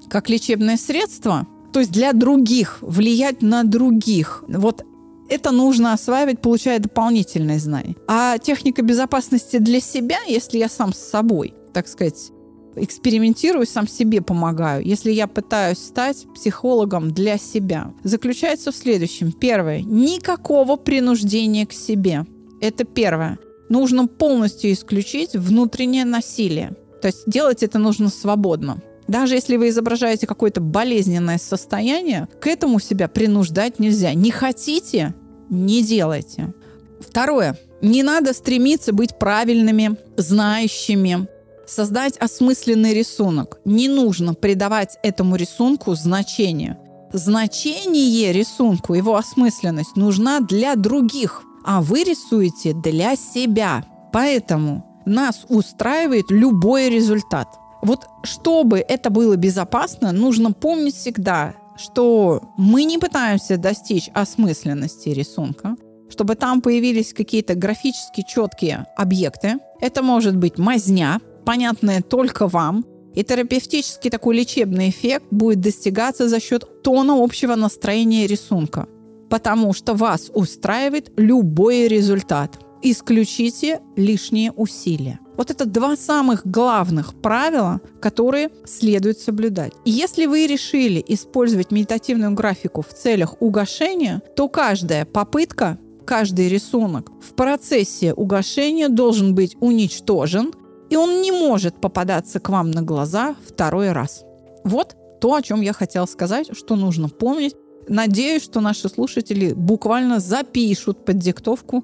как 0.09 0.29
лечебное 0.29 0.77
средство, 0.77 1.47
то 1.75 1.81
есть 1.81 1.91
для 1.91 2.13
других, 2.13 2.77
влиять 2.79 3.41
на 3.41 3.65
других. 3.65 4.45
Вот 4.47 4.85
это 5.27 5.51
нужно 5.51 5.91
осваивать, 5.91 6.39
получая 6.39 6.79
дополнительные 6.79 7.59
знания. 7.59 7.97
А 8.07 8.37
техника 8.37 8.81
безопасности 8.81 9.57
для 9.57 9.81
себя, 9.81 10.19
если 10.25 10.57
я 10.57 10.69
сам 10.69 10.93
с 10.93 10.99
собой, 10.99 11.53
так 11.73 11.89
сказать, 11.89 12.31
экспериментирую, 12.77 13.67
сам 13.67 13.89
себе 13.89 14.21
помогаю, 14.21 14.85
если 14.85 15.11
я 15.11 15.27
пытаюсь 15.27 15.79
стать 15.79 16.25
психологом 16.33 17.11
для 17.11 17.37
себя, 17.37 17.93
заключается 18.05 18.71
в 18.71 18.75
следующем. 18.77 19.33
Первое. 19.33 19.81
Никакого 19.81 20.77
принуждения 20.77 21.65
к 21.65 21.73
себе. 21.73 22.25
Это 22.61 22.85
первое. 22.85 23.37
Нужно 23.67 24.07
полностью 24.07 24.71
исключить 24.71 25.33
внутреннее 25.35 26.05
насилие. 26.05 26.77
То 27.01 27.09
есть 27.09 27.29
делать 27.29 27.63
это 27.63 27.79
нужно 27.79 28.07
свободно. 28.07 28.81
Даже 29.07 29.35
если 29.35 29.57
вы 29.57 29.69
изображаете 29.69 30.25
какое-то 30.25 30.61
болезненное 30.61 31.37
состояние, 31.37 32.27
к 32.39 32.47
этому 32.47 32.79
себя 32.79 33.07
принуждать 33.07 33.79
нельзя. 33.79 34.13
Не 34.13 34.31
хотите– 34.31 35.13
не 35.49 35.83
делайте. 35.83 36.53
Второе. 36.99 37.57
Не 37.81 38.03
надо 38.03 38.33
стремиться 38.33 38.93
быть 38.93 39.19
правильными, 39.19 39.97
знающими, 40.17 41.27
создать 41.67 42.17
осмысленный 42.17 42.93
рисунок. 42.93 43.59
Не 43.63 43.87
нужно 43.87 44.33
придавать 44.33 44.97
этому 45.03 45.35
рисунку 45.35 45.93
значение. 45.93 46.79
Значение 47.13 48.33
рисунку, 48.33 48.93
его 48.93 49.15
осмысленность 49.15 49.95
нужна 49.95 50.39
для 50.39 50.75
других, 50.75 51.43
а 51.63 51.81
вы 51.81 52.03
рисуете 52.03 52.73
для 52.73 53.15
себя. 53.15 53.85
Поэтому 54.11 55.03
нас 55.05 55.45
устраивает 55.47 56.31
любой 56.31 56.89
результат– 56.89 57.47
вот 57.85 58.07
чтобы 58.23 58.79
это 58.79 59.09
было 59.09 59.35
безопасно, 59.35 60.11
нужно 60.11 60.51
помнить 60.51 60.95
всегда, 60.95 61.53
что 61.77 62.41
мы 62.57 62.83
не 62.83 62.97
пытаемся 62.97 63.57
достичь 63.57 64.09
осмысленности 64.13 65.09
рисунка, 65.09 65.75
чтобы 66.09 66.35
там 66.35 66.61
появились 66.61 67.13
какие-то 67.13 67.55
графически 67.55 68.23
четкие 68.27 68.87
объекты. 68.97 69.59
Это 69.81 70.01
может 70.01 70.35
быть 70.35 70.57
мазня, 70.57 71.19
понятная 71.45 72.01
только 72.01 72.47
вам, 72.47 72.85
и 73.13 73.23
терапевтический 73.23 74.09
такой 74.09 74.35
лечебный 74.35 74.89
эффект 74.89 75.25
будет 75.31 75.61
достигаться 75.61 76.27
за 76.27 76.39
счет 76.39 76.83
тона 76.83 77.23
общего 77.23 77.55
настроения 77.55 78.27
рисунка, 78.27 78.87
потому 79.29 79.73
что 79.73 79.93
вас 79.93 80.31
устраивает 80.33 81.11
любой 81.17 81.87
результат. 81.87 82.59
Исключите 82.81 83.79
лишние 83.95 84.51
усилия. 84.51 85.19
Вот 85.37 85.51
это 85.51 85.65
два 85.65 85.95
самых 85.95 86.45
главных 86.45 87.13
правила, 87.15 87.81
которые 88.01 88.49
следует 88.65 89.19
соблюдать. 89.19 89.73
И 89.83 89.91
если 89.91 90.25
вы 90.25 90.47
решили 90.47 91.03
использовать 91.07 91.71
медитативную 91.71 92.33
графику 92.33 92.81
в 92.81 92.93
целях 92.93 93.41
угошения, 93.41 94.21
то 94.35 94.47
каждая 94.47 95.05
попытка, 95.05 95.77
каждый 96.05 96.49
рисунок 96.49 97.11
в 97.21 97.33
процессе 97.33 98.13
угошения 98.13 98.89
должен 98.89 99.35
быть 99.35 99.57
уничтожен, 99.59 100.53
и 100.89 100.95
он 100.95 101.21
не 101.21 101.31
может 101.31 101.81
попадаться 101.81 102.39
к 102.39 102.49
вам 102.49 102.71
на 102.71 102.81
глаза 102.81 103.35
второй 103.45 103.91
раз. 103.91 104.23
Вот 104.63 104.95
то, 105.19 105.33
о 105.33 105.41
чем 105.41 105.61
я 105.61 105.73
хотела 105.73 106.05
сказать, 106.05 106.49
что 106.55 106.75
нужно 106.75 107.09
помнить. 107.09 107.55
Надеюсь, 107.87 108.43
что 108.43 108.61
наши 108.61 108.89
слушатели 108.89 109.53
буквально 109.53 110.19
запишут 110.19 111.05
под 111.05 111.17
диктовку 111.17 111.83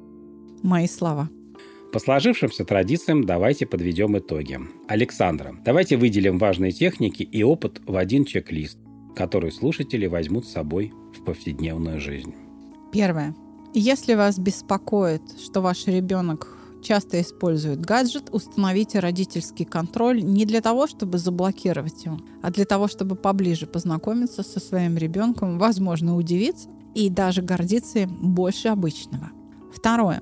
мои 0.63 0.87
слова. 0.87 1.29
По 1.91 1.99
сложившимся 1.99 2.63
традициям 2.63 3.25
давайте 3.25 3.65
подведем 3.65 4.17
итоги. 4.17 4.57
Александра, 4.87 5.53
давайте 5.65 5.97
выделим 5.97 6.37
важные 6.37 6.71
техники 6.71 7.23
и 7.23 7.43
опыт 7.43 7.81
в 7.85 7.97
один 7.97 8.23
чек-лист, 8.23 8.77
который 9.13 9.51
слушатели 9.51 10.05
возьмут 10.05 10.47
с 10.47 10.53
собой 10.53 10.93
в 11.13 11.25
повседневную 11.25 11.99
жизнь. 11.99 12.33
Первое. 12.93 13.35
Если 13.73 14.13
вас 14.13 14.39
беспокоит, 14.39 15.21
что 15.43 15.59
ваш 15.59 15.87
ребенок 15.87 16.57
часто 16.81 17.19
использует 17.19 17.81
гаджет, 17.81 18.29
установите 18.31 18.99
родительский 18.99 19.65
контроль 19.65 20.23
не 20.23 20.45
для 20.45 20.61
того, 20.61 20.87
чтобы 20.87 21.17
заблокировать 21.17 22.05
его, 22.05 22.19
а 22.41 22.51
для 22.51 22.63
того, 22.63 22.87
чтобы 22.87 23.15
поближе 23.17 23.67
познакомиться 23.67 24.43
со 24.43 24.61
своим 24.61 24.97
ребенком, 24.97 25.59
возможно, 25.59 26.15
удивиться 26.15 26.69
и 26.95 27.09
даже 27.09 27.41
гордиться 27.41 27.99
им 27.99 28.33
больше 28.33 28.69
обычного. 28.69 29.31
Второе. 29.73 30.21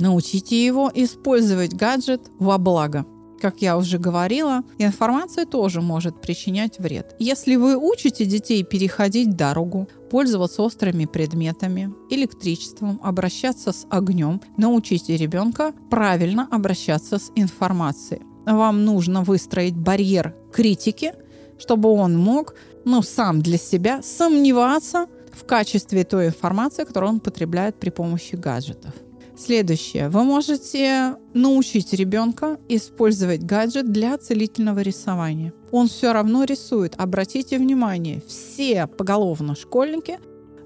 Научите 0.00 0.64
его 0.64 0.90
использовать 0.94 1.74
гаджет 1.74 2.30
во 2.38 2.56
благо. 2.56 3.04
Как 3.38 3.60
я 3.60 3.76
уже 3.76 3.98
говорила, 3.98 4.62
информация 4.78 5.44
тоже 5.44 5.82
может 5.82 6.20
причинять 6.22 6.78
вред. 6.78 7.14
Если 7.18 7.56
вы 7.56 7.76
учите 7.76 8.24
детей 8.24 8.62
переходить 8.64 9.36
дорогу, 9.36 9.88
пользоваться 10.10 10.62
острыми 10.62 11.04
предметами, 11.04 11.92
электричеством, 12.08 12.98
обращаться 13.02 13.72
с 13.72 13.86
огнем, 13.90 14.40
научите 14.56 15.18
ребенка 15.18 15.74
правильно 15.90 16.48
обращаться 16.50 17.18
с 17.18 17.30
информацией. 17.34 18.22
Вам 18.46 18.86
нужно 18.86 19.22
выстроить 19.22 19.76
барьер 19.76 20.34
критики, 20.50 21.12
чтобы 21.58 21.90
он 21.90 22.16
мог, 22.16 22.54
ну, 22.86 23.02
сам 23.02 23.42
для 23.42 23.58
себя 23.58 24.02
сомневаться 24.02 25.06
в 25.30 25.44
качестве 25.44 26.04
той 26.04 26.28
информации, 26.28 26.84
которую 26.84 27.10
он 27.10 27.20
потребляет 27.20 27.78
при 27.78 27.90
помощи 27.90 28.34
гаджетов. 28.34 28.94
Следующее. 29.40 30.10
Вы 30.10 30.22
можете 30.24 31.16
научить 31.32 31.94
ребенка 31.94 32.58
использовать 32.68 33.42
гаджет 33.42 33.90
для 33.90 34.18
целительного 34.18 34.80
рисования. 34.80 35.54
Он 35.72 35.88
все 35.88 36.12
равно 36.12 36.44
рисует. 36.44 36.94
Обратите 36.98 37.56
внимание, 37.56 38.22
все 38.26 38.86
поголовно 38.86 39.54
школьники 39.54 40.18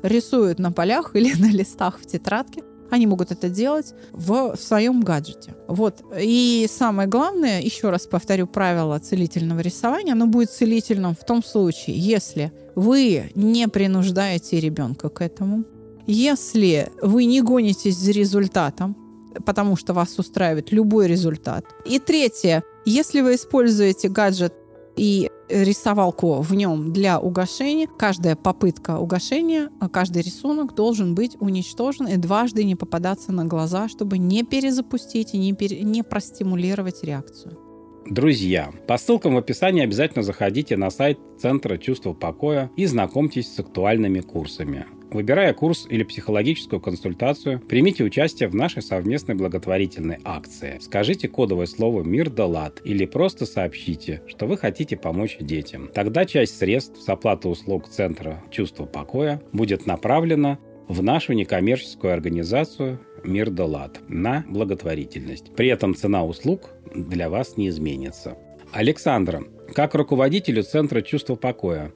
рисуют 0.03 0.59
на 0.59 0.73
полях 0.73 1.15
или 1.15 1.33
на 1.41 1.53
листах 1.53 2.01
в 2.01 2.07
тетрадке. 2.07 2.65
Они 2.91 3.07
могут 3.07 3.31
это 3.31 3.49
делать 3.49 3.95
в, 4.13 4.57
своем 4.57 5.03
гаджете. 5.03 5.55
Вот. 5.69 6.03
И 6.21 6.67
самое 6.69 7.09
главное, 7.09 7.61
еще 7.61 7.91
раз 7.91 8.07
повторю 8.07 8.49
правило 8.49 8.99
целительного 8.99 9.61
рисования, 9.61 10.13
оно 10.13 10.27
будет 10.27 10.51
целительным 10.51 11.15
в 11.15 11.25
том 11.25 11.45
случае, 11.45 11.97
если 11.97 12.53
вы 12.75 13.31
не 13.37 13.69
принуждаете 13.69 14.59
ребенка 14.59 15.09
к 15.09 15.21
этому, 15.21 15.65
если 16.07 16.91
вы 17.03 17.25
не 17.25 17.41
гонитесь 17.43 17.97
за 17.97 18.13
результатом, 18.13 18.97
потому 19.45 19.77
что 19.77 19.95
вас 19.95 20.19
устраивает 20.19 20.73
любой 20.73 21.09
результат. 21.09 21.65
И 21.87 21.99
третье, 21.99 22.63
если 22.85 23.21
вы 23.21 23.35
используете 23.35 24.09
гаджет 24.09 24.55
и 24.97 25.31
рисовалку 25.49 26.41
в 26.41 26.55
нем 26.55 26.93
для 26.93 27.21
угошения. 27.21 27.89
Каждая 27.99 28.37
попытка 28.37 28.99
угошения, 28.99 29.71
каждый 29.93 30.23
рисунок 30.23 30.75
должен 30.75 31.15
быть 31.15 31.37
уничтожен 31.41 32.07
и 32.07 32.17
дважды 32.17 32.65
не 32.65 32.77
попадаться 32.77 33.33
на 33.33 33.45
глаза, 33.45 33.89
чтобы 33.89 34.19
не 34.19 34.43
перезапустить 34.43 35.35
и 35.35 35.39
не, 35.39 35.53
пере... 35.53 35.83
не 35.83 36.03
простимулировать 36.03 37.05
реакцию. 37.05 37.59
Друзья, 38.07 38.71
по 38.87 38.99
ссылкам 38.99 39.35
в 39.35 39.39
описании 39.39 39.83
обязательно 39.83 40.23
заходите 40.23 40.77
на 40.77 40.91
сайт 40.91 41.19
Центра 41.41 41.79
чувства 41.79 42.13
покоя 42.13 42.71
и 42.77 42.85
знакомьтесь 42.85 43.55
с 43.55 43.59
актуальными 43.59 44.21
курсами. 44.21 44.87
Выбирая 45.15 45.55
курс 45.55 45.87
или 45.89 46.03
психологическую 46.03 46.81
консультацию, 46.81 47.61
примите 47.61 48.03
участие 48.03 48.49
в 48.49 48.57
нашей 48.57 48.83
совместной 48.83 49.37
благотворительной 49.37 50.19
акции. 50.25 50.79
Скажите 50.81 51.29
кодовое 51.29 51.67
слово 51.67 52.03
«Мир 52.03 52.31
да 52.31 52.47
лад» 52.47 52.81
или 52.85 53.07
просто 53.07 53.47
сообщите, 53.47 54.23
что 54.27 54.47
вы 54.47 54.59
хотите 54.59 54.97
помочь 54.97 55.37
детям. 55.39 55.89
Тогда 55.95 56.25
часть 56.25 56.59
средств 56.59 57.01
с 57.01 57.09
оплаты 57.09 57.47
услуг 57.47 57.89
Центра 57.89 58.43
чувства 58.51 58.87
покоя 58.87 59.41
будет 59.53 59.87
направлена 59.87 60.59
в 60.89 61.01
нашу 61.01 61.33
некоммерческую 61.35 62.13
организацию 62.13 62.99
«Мир 63.23 63.51
да 63.51 63.67
лад» 63.67 64.01
на 64.09 64.45
благотворительность. 64.49 65.55
При 65.55 65.69
этом 65.69 65.95
цена 65.95 66.25
услуг 66.25 66.71
для 66.93 67.31
вас 67.31 67.57
не 67.57 67.69
изменится. 67.69 68.37
Александра, 68.73 69.45
как 69.77 69.95
руководителю 69.95 70.65
Центра 70.65 71.03
чувства 71.03 71.37
покоя, 71.37 71.93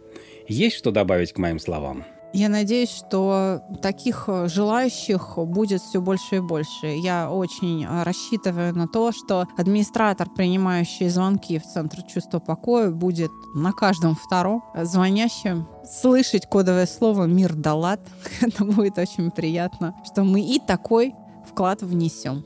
есть 0.47 0.77
что 0.77 0.93
добавить 0.93 1.33
к 1.33 1.39
моим 1.39 1.59
словам? 1.59 2.05
Я 2.33 2.49
надеюсь, 2.49 2.91
что 2.91 3.63
таких 3.81 4.25
э, 4.27 4.49
желающих 4.49 5.39
будет 5.39 5.81
все 5.81 6.01
больше 6.01 6.37
и 6.37 6.41
больше. 6.41 6.87
Я 6.87 7.31
очень 7.31 7.85
э, 7.85 8.03
рассчитываю 8.03 8.75
на 8.77 8.87
то, 8.87 9.13
что 9.13 9.47
администратор, 9.57 10.29
принимающий 10.29 11.09
звонки 11.09 11.59
в 11.59 11.65
Центр 11.65 12.03
чувства 12.03 12.39
покоя, 12.39 12.91
будет 12.91 13.31
на 13.55 13.73
каждом 13.73 14.15
втором 14.15 14.63
звонящем 14.75 15.67
слышать 15.85 16.47
кодовое 16.49 16.87
слово 16.87 17.25
«Мир 17.25 17.55
Далат». 17.55 18.01
Это 18.43 18.65
будет 18.65 18.99
очень 18.99 19.31
приятно, 19.31 19.95
что 20.05 20.23
мы 20.23 20.43
и 20.43 20.59
такой 20.59 21.15
вклад 21.47 21.83
внесем. 21.83 22.45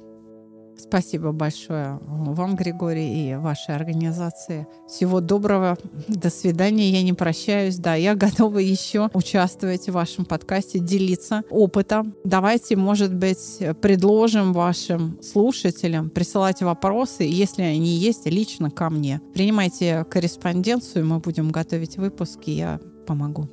Спасибо 0.82 1.32
большое 1.32 2.00
вам, 2.02 2.56
Григорий, 2.56 3.30
и 3.30 3.34
вашей 3.36 3.74
организации. 3.74 4.66
Всего 4.88 5.20
доброго. 5.20 5.78
До 6.08 6.28
свидания. 6.28 6.90
Я 6.90 7.02
не 7.02 7.12
прощаюсь. 7.12 7.76
Да, 7.76 7.94
я 7.94 8.14
готова 8.14 8.58
еще 8.58 9.08
участвовать 9.14 9.88
в 9.88 9.92
вашем 9.92 10.24
подкасте, 10.24 10.80
делиться 10.80 11.44
опытом. 11.50 12.14
Давайте, 12.24 12.76
может 12.76 13.14
быть, 13.14 13.58
предложим 13.80 14.52
вашим 14.52 15.18
слушателям 15.22 16.10
присылать 16.10 16.62
вопросы, 16.62 17.22
если 17.22 17.62
они 17.62 17.90
есть, 17.90 18.26
лично 18.26 18.70
ко 18.70 18.90
мне. 18.90 19.20
Принимайте 19.34 20.04
корреспонденцию, 20.10 21.06
мы 21.06 21.20
будем 21.20 21.50
готовить 21.50 21.96
выпуски, 21.96 22.50
я 22.50 22.80
помогу. 23.06 23.48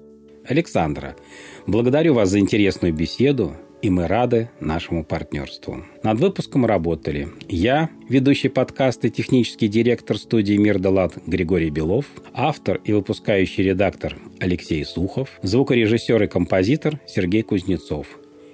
Александра, 0.46 1.16
благодарю 1.68 2.16
вас 2.16 2.30
за 2.30 2.40
интересную 2.40 2.94
беседу 2.94 3.56
и 3.82 3.90
мы 3.90 4.08
рады 4.08 4.50
нашему 4.60 5.04
партнерству. 5.04 5.84
Над 6.04 6.20
выпуском 6.20 6.66
работали 6.66 7.30
я, 7.48 7.90
ведущий 8.08 8.50
подкаста 8.50 9.08
и 9.08 9.12
технический 9.12 9.68
директор 9.68 10.18
студии 10.18 10.58
«Мир 10.58 10.80
Далат» 10.80 11.18
Григорий 11.26 11.70
Белов, 11.70 12.06
автор 12.34 12.80
и 12.84 12.94
выпускающий 12.94 13.64
редактор 13.64 14.16
Алексей 14.40 14.84
Сухов, 14.86 15.30
звукорежиссер 15.42 16.24
и 16.24 16.28
композитор 16.28 17.00
Сергей 17.08 17.44
Кузнецов, 17.44 18.08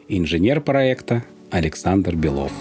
инженер 0.07 0.61
проекта 0.61 1.23
Александр 1.51 2.15
Белов. 2.15 2.51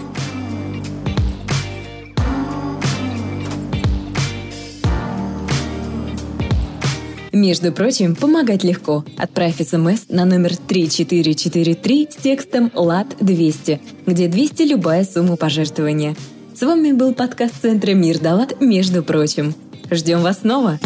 Между 7.35 7.73
прочим, 7.73 8.15
помогать 8.15 8.63
легко. 8.63 9.03
Отправь 9.17 9.57
смс 9.57 10.05
на 10.07 10.23
номер 10.23 10.55
3443 10.55 12.07
с 12.09 12.15
текстом 12.15 12.71
«ЛАД-200», 12.73 13.79
где 14.05 14.29
200– 14.29 14.61
любая 14.63 15.03
сумма 15.03 15.35
пожертвования. 15.35 16.15
С 16.55 16.61
вами 16.61 16.93
был 16.93 17.13
подкаст 17.13 17.55
Центра 17.61 17.91
«Мир 17.91 18.19
да 18.19 18.47
Между 18.61 19.03
прочим». 19.03 19.53
Ждем 19.91 20.21
вас 20.21 20.39
снова! 20.39 20.79